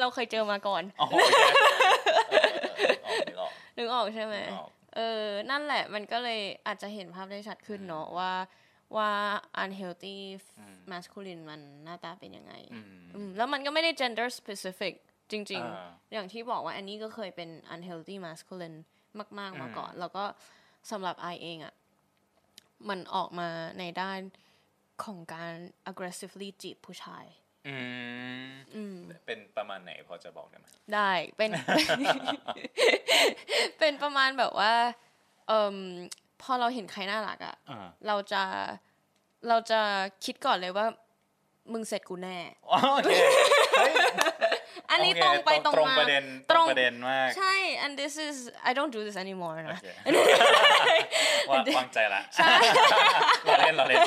[0.00, 1.14] เราเคยเจอมาก่อนโอ้โห
[2.30, 2.50] เออ
[3.04, 8.32] เออนึกออกนึกออกใช่ไหมนึกออกเออ นั่นแหละมันก็เลยอาจจะเห็นภาพได้ชัดขึ้นเนาะว่า
[8.96, 9.10] ว่า
[9.62, 10.18] unhealthy
[10.90, 14.94] masculine มันหน้าตาเป็นยังไงอืมอืมแล้วมันก็ไม่ได้ gender specific
[15.30, 18.78] จริงอ่าๆอย่างที่บอกว่าอันนี้ก็เคยเป็น unhealthy masculine
[19.38, 20.24] มาก ๆ มาก่อน แล้วก็
[20.90, 21.74] สำหรับไอเองอะ่ะ
[22.88, 24.20] มันออกมาในด้าน
[25.04, 25.52] ของการ
[25.90, 27.24] aggressively จีบผู้ชาย
[27.68, 27.76] อื
[28.46, 31.50] มอืม เป็นประมาณไหนพอจะบอกได้ไหมได้เป็น
[33.78, 34.72] เป็นประมาณแบบว่า
[35.48, 35.76] เอ่ม
[36.40, 38.42] พพอเราเห็นใครน่ารักอะอ่าเราจะ
[39.48, 39.80] เราจะ
[40.24, 40.86] คิดก่อนเลยว่า
[41.72, 42.38] มึงเสร็จกูแน่
[42.70, 43.12] อ๋อโอเค
[43.78, 43.94] เฮ้ย
[44.94, 47.54] อันนี้โเคตรงไปตรงตรงมาประเด็นตตรรงงประเด็นมากใช่
[47.84, 48.36] and this is
[48.68, 49.86] I don't do this anymore โอนะเค
[51.50, 52.22] ว่าวางใจละ
[53.44, 54.00] เราเล่นเราเล่น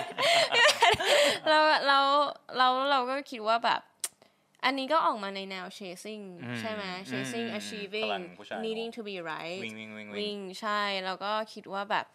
[1.50, 2.00] เราเรา
[2.58, 3.82] เราเราก็คิดว่าแบบ
[4.66, 12.06] อันนี้ก็ออกมาในแนว chasing อืมใช่ไหม chasing อืม achieving พลังผู้ชาย needing to be right วิ่งวิ่งวิ่งวิ่งวิ่งใช่แล้วก็คิดว่าแบบ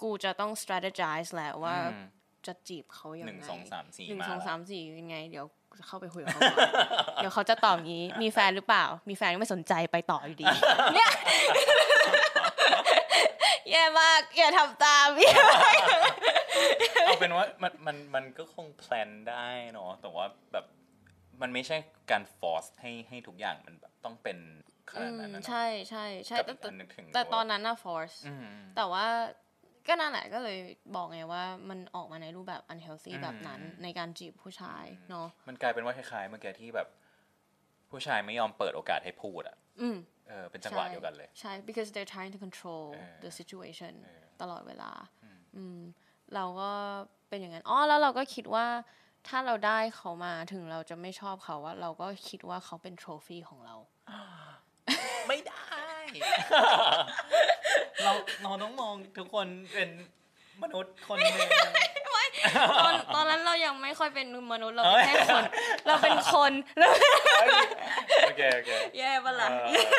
[0.00, 2.06] กูจะต้อง strategize แหละว่าอืม
[2.46, 5.46] จะจีบเขายังหไงนึ่งสองสามสี่หนึ่งมาสองละสามสี่ยังไง เดี๋ยว
[5.86, 6.68] เข้าไปคุยกับเขาก่อน
[7.16, 10.46] เดี๋ยวเขาจะตอบงี้มีแฟนหรือเปล่า มีแฟนก็ไม่สนใจไปต่ออยู่ดี
[10.94, 11.10] เนี่ย
[13.70, 15.80] แย่มากอย่าทำตามแย่มาก
[17.04, 20.66] เอาเป็นว่ามันมันมันก็คงแพลนได้เนาะแต่ว่าแบบ
[21.40, 21.76] มันไม่ใช่
[22.10, 24.38] การฟอร์สให้ให้ทุกอย่างมันแบบต้องเป็น
[24.90, 29.06] ขนาดนั้นนะเนอะใช่ใช่ใช่กับแต่อันนึกถึงแต่ตอนนั้นน่ะ force อืมแต่ว่า
[29.88, 30.58] ก็นั่นแหละก็เลย
[30.94, 36.88] บอกไงว่ามันออกมาในรูปแบบ unhealthy แบบนั้นในการจีบผู้ชายเนาะมันกลายเป็นว่าคล้ายๆเมื่อกี้ที่แบบ
[37.90, 39.96] ผู้ชายไม่ยอมเปิดโอกาสให้พูดอะอืม
[40.28, 44.90] เออเป็นจังหวะเดียวกันเลย ใช่ because they're trying to control เออ the situation เออตลอดเวลา
[45.56, 45.80] อืม
[46.34, 46.70] เราก็
[47.28, 48.66] เป็นอย่างนั้นอ๋อแล้วเราก็คิดว่า
[49.28, 53.76] ถ้าเราได้เขามาถึงเราจะไม่ชอบเขาว่า เราก็คิดว่าเขาเป็นโทรฟี่ของเรา
[55.28, 55.71] ไม่ได้
[58.02, 59.90] เราเราต้องมองทุกคนเป็น
[60.62, 61.50] มนุษย์คนหนึ่ง
[62.80, 65.44] ตอนตอนนั้นเรายังไม่ค่อยเป็นมนุษย์เราเป็นแค่คน
[65.86, 66.88] เราเป็นคนเรา
[68.24, 69.52] โอเคโอเคแย่ปะเอล่ะอ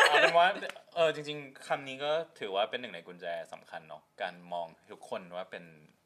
[0.10, 0.50] เอาเป็นว่า
[0.96, 5.64] เออจริง ๆคำนี้ก็ถือว่าเป็นหนึ่งในกุญแจสำคัญเนาะการมองทุกคนว่าเป็น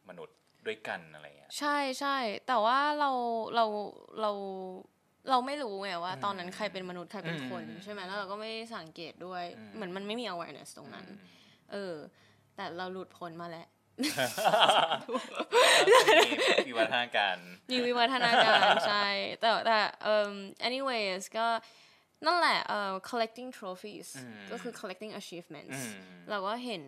[0.09, 2.17] มนุษย์ด้วยกันอะไรเงี้ยใช่ใช่
[2.47, 3.11] แต่ว่าเรา
[3.55, 3.65] เรา
[4.21, 4.31] เรา
[5.29, 11.05] เราไม่รู้ไงว่า ตอนนั้นใครเป็นมนุษย์ใครเป็นคนอืมใช่ไหมแล้วเราก็ไม่ได้สังเกตด้วยอืมเหมือนมันไม่มี awareness ตรงนั้น
[11.71, 11.95] เออ
[12.55, 13.67] แต่เราหลุดพ้นมาแล้ว
[16.67, 17.37] มีวิวัฒนาการ
[17.71, 19.07] มีวิวัฒนาการใช่
[19.41, 20.31] แต่แต่เอ่อ
[20.67, 21.47] anyways ก็
[22.25, 25.93] นั่นแหละเอ่อ collecting trophies อืมก็คือ collecting achievements อืม
[26.29, 26.83] เราก็เห็น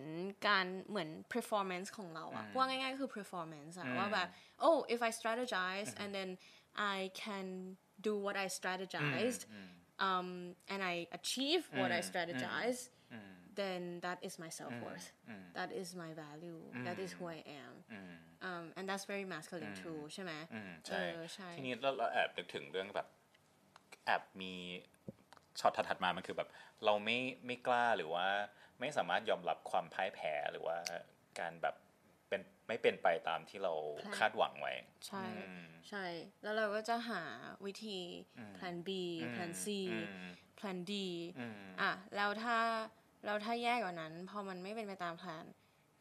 [0.47, 4.27] การเหมือน performance ของเราอะอืมว่าง่ายๆก็คือ performance อะอืมว่าแบบ
[4.65, 6.29] oh if I strategize and then
[6.95, 7.47] I can
[8.07, 9.69] do what I strategized อืม
[10.07, 10.29] um,
[10.73, 12.79] and I achieve what I Mm, strategize
[13.13, 17.25] อืม then that is my self worth อืม that is my value that is who
[17.37, 18.13] I am อืม
[18.47, 23.07] um, and that's very masculine too ใช่ไหมอืมใช่เออใช่ทีนี้เราเราแอบนึกถึงเรื่องแบบ
[24.05, 24.53] แอบมี
[25.59, 26.49] ช็อตถัดๆมามันคือแบบ
[26.85, 28.27] เราไม่ไม่กล้าหรือว่า
[28.79, 30.77] ไม่สามารถยอมรับความพ่ายแพ้หรือว่า
[31.39, 31.75] การแบบ
[32.29, 34.73] เป็นไม่เป็นไปตามที่เราแพลนคาดหวังไว้
[35.07, 36.05] ใช่อืมใช่
[36.43, 37.21] แล้วเราก็จะหา
[37.65, 37.97] วิธี
[38.57, 38.89] plan B
[39.35, 39.97] plan C อื
[40.29, 40.93] ม plan D
[41.39, 42.57] อืมอะแล้วถ้า
[43.25, 45.45] แล้วถ้าแย่กว่านั้น พอมันไม่เป็นไปตามแผน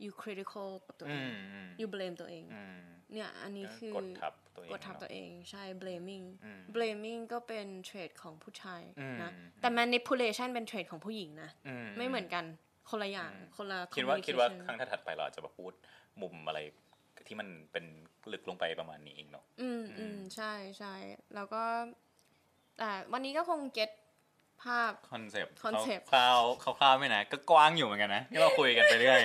[0.05, 2.79] you critical กับตัวอืเองมอืม you blame ตัวเองอืม
[3.13, 12.45] เนี่ยอันนี้คือกดทับตัวเองกดทับเนอะตัวเองใช่ blaming อืม blaming ก็เป็นเทรดของผู้ชายอืมนะแต่ manipulation เป็นเทรดของผู้หญิงนะอืไม่เหมือนกัน
[12.91, 15.73] คนละอย่างคนละคิดว่าคิดว่า communication ครั้งถัดๆไปเราอาจจะมาพูด
[16.23, 16.61] มุมอะไร
[17.27, 17.85] ที่มันเป็น
[18.33, 20.95] ลึกลงไปประมาณนี้เองเนาะอืมอืมใช่ใช่
[21.35, 21.63] แล้วก็
[22.79, 23.91] แต่วันนี้ก็คงเก็ต
[24.63, 29.21] ภาพconcept concept คร่าวๆคร่าวๆไม่นะก็กว้างอยู่เหมือนกันนะที่เราคุยกันไปเรื่อย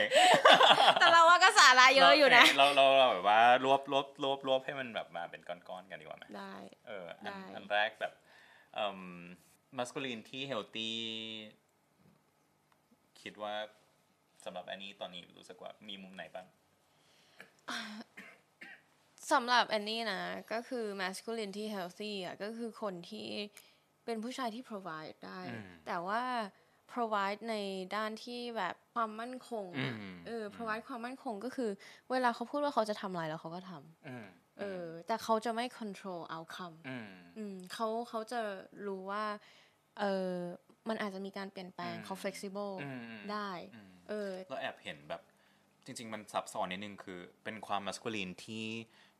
[1.00, 6.56] แต่เราว่าก็สาระเยอะอยู่นะ เราเราเราแบบว่ารวบรวบรวบรวบให้มันแบบมาเป็นก้อนๆกันดีกว่าไหมได้
[6.88, 8.14] เอออันได้อันแรกแบบ
[8.74, 9.02] เอ่อ
[9.78, 10.98] masculine ที่ healthy
[13.22, 13.54] คิดว่า
[14.46, 16.48] สำหรับอันนี้ตอนนี้รู้สึกว่ามีมุมไหนบ้าง
[19.32, 20.22] สำหรับแอนนี่นะ
[20.52, 23.28] ก็คือ masculine ที่ healthy อะก็คือคนที่
[24.06, 26.22] เป็นผู้ชายที่ provide ได้อืมแต่ว่า
[26.92, 27.56] provide ใน
[27.96, 31.70] ด้านที่แบบความมั่นคงอะอืมเออ provide ความมั่นคงก็คือ
[32.12, 34.28] เวลาเขาพูดว่าเขาจะทำอะไรแล้วเขาก็ทำอืม
[34.60, 38.42] เออ แต่เขาจะไม่ control outcome อืมอืมเขาเขาจะ
[38.88, 39.26] รู้ว่า
[40.00, 40.34] เออ
[40.90, 45.22] มันอาจจะมีการเปลี่ยนแปลงอืมเขา flexible อืมได้อืมเออเราแอบเห็นแบบ
[45.86, 48.68] จริง ๆ มันซับซ้อนนิดนึงคือ เป็นความมัสคูลีนที่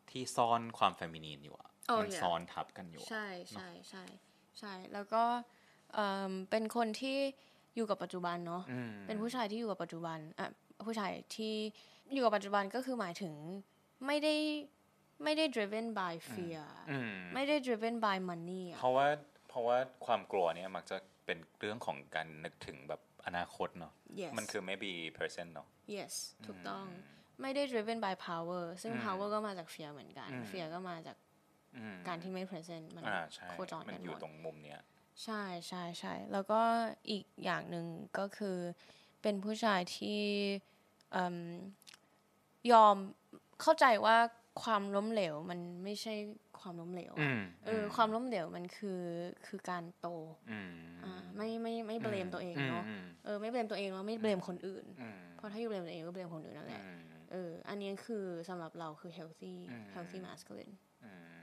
[0.10, 2.22] ที่ซ่อนความเฟมินีนอยู่อะ Oh, มัน yeah.
[2.22, 4.04] ซ้อนทับกันอยู่อะใช่ใช่ใช่
[4.60, 5.24] ใช่แล้วก็
[5.94, 7.18] เอิ่มเป็นคนที่
[7.76, 10.48] อยู่กับปัจจุบันเนาะอืมเป็นผู้ชายที่อยู่กับปัจจุบันอะ
[10.88, 11.54] ผู้ชายที่
[12.14, 13.34] อยู่กับปัจจุบันก็คือหมายถึง
[14.06, 14.36] ไม่ได้
[15.24, 19.08] ไม่ได้ driven by fear อืมไม่ได้ driven by money อะเพราะว่า
[19.50, 26.14] เพราะว่าความกลัวเนี่ยมักจะเป็นเรื่องของการนึกถึงแบบ อนาคตเนาะ yes มันคือ maybe percent เนาะ yes
[26.46, 26.86] ถูกต้อง
[27.42, 31.18] ไม่ได้ driven by power ซึ่ง power ก็มาจาก fear เหมือนกันอืม fear ก็มาจาก
[31.78, 34.82] อืมการที่ไม่ present มันอ่าใช่โคจรมันกันอหมยู่ดตรงมุมเนี้ย
[35.24, 36.62] ใช่ใช่ใช่แล้วก็
[37.10, 37.86] อีกอย่างหนึ่ง
[38.18, 38.58] ก็คือ
[39.22, 40.20] เป็นผู้ชายที่
[41.12, 41.38] เอิ่ม
[42.72, 42.96] ยอม
[43.62, 44.18] เข้าใจว่า
[44.64, 46.14] ความล้มเหลวมันไม่ใช่
[46.64, 49.02] ความล้มเหลวอือะมเออ ความล้มเหลวมันคือ
[49.48, 50.08] คือการโต
[50.52, 57.02] อืมอ่าไม่ไม่ไม่เบลมตัวเองเนาะอืมเออไม่เบลมตัวเองแล้วไม่เบลมคนอื่นอืมเพราะถ้าอยู่เบลมตัวเองก็เบลมคนอื่นนั่นแหละอืม
[57.32, 61.42] เอออันนี้คือสำหรับเราคือ healthy อืม healthy masculine อืม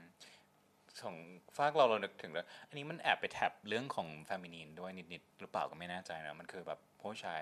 [1.01, 1.15] ของ
[1.55, 7.41] ฟากเราเรานึกถึงแล้ว อันนี้มันแอบไปแท็บเรื่องของแฟมินีนด้วยนิดๆหรือเปล่าก็ไม่แน่ใจนะ มันคือแบบผู้ชาย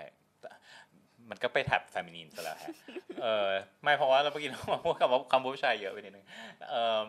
[1.30, 2.68] มันก็ไปแท็บแฟมินีนซะแล้วฮะ
[3.22, 3.48] เออ
[3.82, 6.26] ไม่เพราะว่าเราเมื่อกี้เราพูดคำว่าคำผู้ชายเยอะไปนิดนึง
[6.70, 6.74] เอ
[7.06, 7.08] อ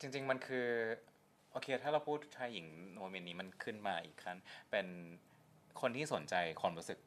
[0.00, 0.68] จริง ๆ มันคือ
[1.52, 2.66] โอเค ถ้าเราพูดชายหญิง
[2.96, 4.38] โมเมนต์นี้มันขึ้นมาอีกครั้ง
[4.70, 4.86] เป็น
[5.80, 6.98] คนที่สนใจความรู้สึก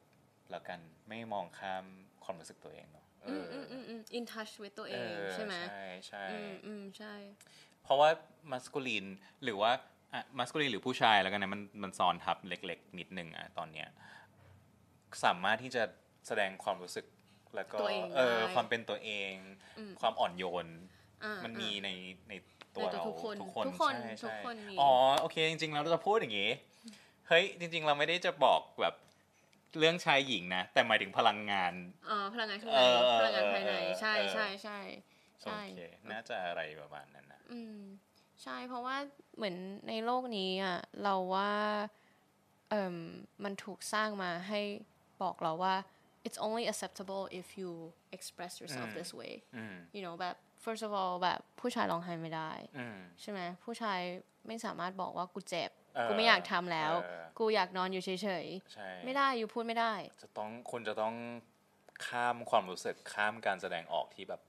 [0.50, 1.84] แล้วกันไม่มองข้าม
[2.24, 7.14] ความรู้สึกตัวเองเนาะเออืมออืมอืมอืม in touch with ตัวเอเองอใช่ไหมใช่ใช่อืมอืมใช่
[7.82, 8.08] เพราะว่า
[8.50, 9.06] มัสคูลีน
[9.44, 9.72] หรือว่า
[10.12, 13.88] อะมัสคูลีนหรือผู้ชายแล้วกันนะมันมันซ้อนทับเล็ก ๆ นิดนึงอะตอนเนี้ย
[15.24, 15.82] สามารถที่จะ
[16.26, 17.06] แสดงความรู้สึก
[17.56, 19.32] แล้วก็ตัวเองเออได้ ความเป็นตัวเอง
[19.78, 20.99] อืม ความอ่อนโยนอ่า
[21.44, 21.90] มันมีอ่าใน
[22.28, 22.32] ใน
[22.76, 26.50] ตัวในตัวเราทุกคนทุกคนทุกคนใช่ทุกใช่คนมีอ๋อโอเค จริงๆเราจะพูดอย่างนี้
[27.28, 28.94] เฮ้ยจริง ๆ เราไม่ได้จะบอกแบบ
[29.78, 31.72] เรื่องชายหญิงนะ แต่หมายถึงพลังงาน
[32.10, 34.78] อ๋อพลังงานข้างเอในอเออพลังงานภายในเออใช่เออใช่ใช่
[35.32, 37.80] โอใช่เคน่าจะอะไรประมาณนั้นนะอืม
[38.42, 38.96] ใช่เพราะว่า
[39.36, 39.56] เหมือน
[39.88, 41.52] ในโลกนี้อะเราว่า
[42.70, 42.96] เอ่ม
[43.44, 44.60] มันถูกสร้างมาให้
[45.22, 45.74] บอกเราว่า
[46.26, 47.70] it's only acceptable if you
[48.16, 54.00] express yourself อืม this way อืม you know แบบ first of all แบบผู้ชายร้องไห้ไม่ได้อืมใช่ไหมผู้ชาย
[54.46, 59.92] ไม่สามารถบอกว่ากูเจ็บเออกูไม่อยากทำแล้วเออกูอยากนอนอยู่เฉยใช่ๆไม่ได้อยู่พูดไม่ได้
[60.22, 61.14] จะต้องคุณจะต้อง
[62.06, 64.40] ข้ามความรู้สึกข้ามการแสดงออกที่แบบ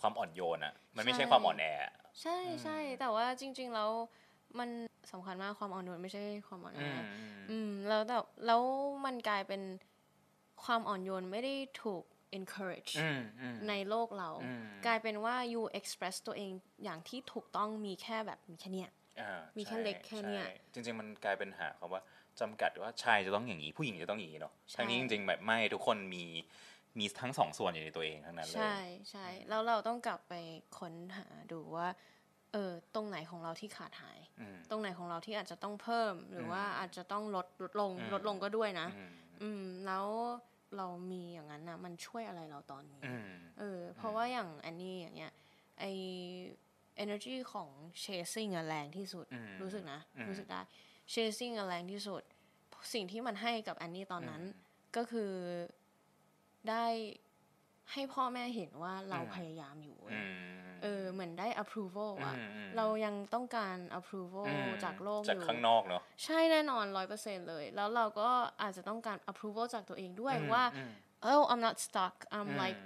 [0.00, 3.90] ความอ่อนโยนอะมันไม่ใช่ใช่ความอ่อนแออะใช่ใช่แต่ว่าจริง ๆ แล้ว
[4.58, 4.68] มัน
[5.12, 8.16] สำคัญมากความอ่อนโยนไม่ใช่ความอ่อนแออือมอืมอืมแล้วแต่
[8.46, 8.62] แล้ว
[9.04, 9.62] มันกลายเป็น
[10.64, 12.02] ความอ่อนโยนไม่ได้ถูก
[12.38, 16.50] encourage อืมอืมในโลกเราอืมกลายเป็นว่า you express ตัวเอง
[16.84, 22.02] อย่างที่ถูกต้องมีแค่แบบมีแค่เนี้ยอ่ามีแค่ใช่เล็กแค่เนี้ยใช่จริง ๆ มันกลายเป็นหาคำว่า
[22.40, 26.24] จำกัดว่าชายจะต้องอย่างนี้ผู้หญิงจะต้องอย่างนี้เนาะใช่ทั้งนี้จริงๆแบบไม่ทุกคนมี
[26.98, 28.76] มีทั้งสองส่วนอยู่ในตัวเองทั้งนั้นเลย ใช่
[29.10, 30.34] ใช่แล้วเราต้องกลับไป
[30.78, 31.88] ค้นหาดูว่า
[32.52, 39.12] เออตรงไหนของเราที่ขาดหายอืมตรงไหนของเราที่อาจจะต้องเพิ่ม หรือว่าอาจจะต้องลดลดลงอืมลดลงก็ด้วยนะ อืม
[39.42, 40.06] อืมแล้ว
[40.76, 45.32] เรามีอย่างนั้นนะมันช่วยอะไรเราตอนนี้อืมเออ เพราะว่าอย่างอันนี้อย่างเงี้ย
[45.80, 45.84] ไอ
[47.04, 47.68] energy ของ
[48.04, 50.60] chasing อะแรงที่สุดอืมรู้สึกนะอืมรู้สึกได้
[51.12, 52.22] chasing อะแรงที่สุด
[52.94, 54.42] สิ่งที่มันให้กับอันนี้ตอนนั้น
[54.96, 55.32] ก็คือ
[56.68, 56.86] ได้
[57.92, 59.98] ให้พ่อแม่เห็นว่าเราอืมพยายามอยู่
[60.84, 68.28] เว้ยอืมเออเหมือนได้ approval อะอืมอืมเรายังต้องการ approval อืมจากโลกอจากยู่ข้างนอกเนาะใช่แน่นอนร้อยเปอร์เซ็นเลย แล้วเราก็
[68.62, 70.90] อาจจะต้องการ approval จากตัวเองด้วยอืมว่าอืม
[71.32, 72.80] oh I'm not stuck I'm อืม like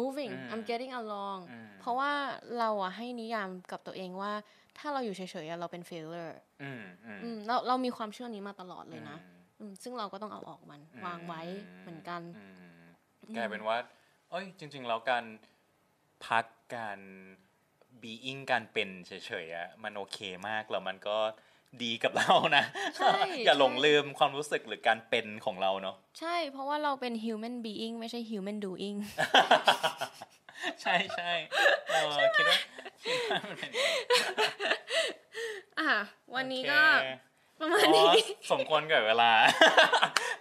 [0.00, 2.12] moving อืม I'm getting along อืมเพราะว่า
[2.58, 4.32] เราอะให้นิยามกับตัวเองว่า
[4.78, 11.42] ถ้าเราอยู่เฉยๆอะเราเป็น failure อืมอืมอืมเราเรามีความเชื่อนี้มาตลอดเลยนะอืมอืมซึ่งเราก็ต้องเอาออกมันวางไว้
[11.82, 12.44] เหมือนกันอื
[13.30, 13.76] มกลายเป็นว่า
[14.30, 15.24] เอ้ยจริง ๆ แล้วการ
[16.26, 16.44] พัก
[16.76, 16.98] การ
[18.02, 19.12] being การเป็นเฉ
[19.44, 20.18] ยๆอะมันโอเค
[20.48, 21.18] มากแล้วมันก็
[21.82, 22.64] ดีกับเรานะ
[22.96, 28.96] ใช่อย่าหลงใช่ลืมความรู้สึกหรือการเป็นของเราเนาะใช่ เพราะว่าเราเป็น human being ไม่ใช่ human doing
[30.82, 31.32] ใช่ใช่
[31.88, 32.58] เออคิดว่า
[33.04, 33.94] คิดว่ามันเป็นอย่างนั้น
[35.80, 35.92] อะ
[36.34, 37.08] วันนี้ก็โอเค
[37.64, 39.30] ประมาณอ๋อนี้สมควรกับเวลา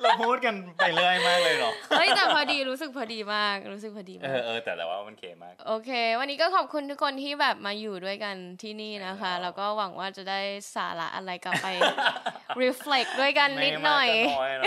[0.01, 10.39] เราพูดกันไปเรื่อยมากเลยเนาะเฮ้ยแต่พอดีรู้สึกพอดีมากรู้สึกพอดีเอมากอเออแต่แต่ว่ามันเคมาก โอเค วันนี้ก็ขอบคุณทุกคนที่แบบมาอยู่ด้วยกันที่นี่นะคะใช่แล้วแล้วก็หวังว่าจะได้
[10.75, 11.67] สาระอะไรกลับไป
[12.63, 14.65] reflect ด้วยกันนิดหน่อยไม่มากก็น้อยเนาะ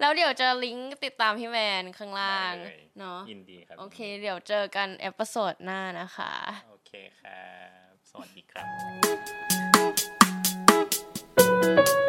[0.00, 6.32] แล้วเดี๋ยวจะลิงก์ติดตามพี่แมนข้างล่างได้เลยเนาะยินดีครับ โอเค เดี๋ยวเจอกัน episode หน้านะคะ
[6.70, 7.42] โอเคครั
[7.90, 9.51] บ สวัสดีครับ
[11.62, 12.01] บ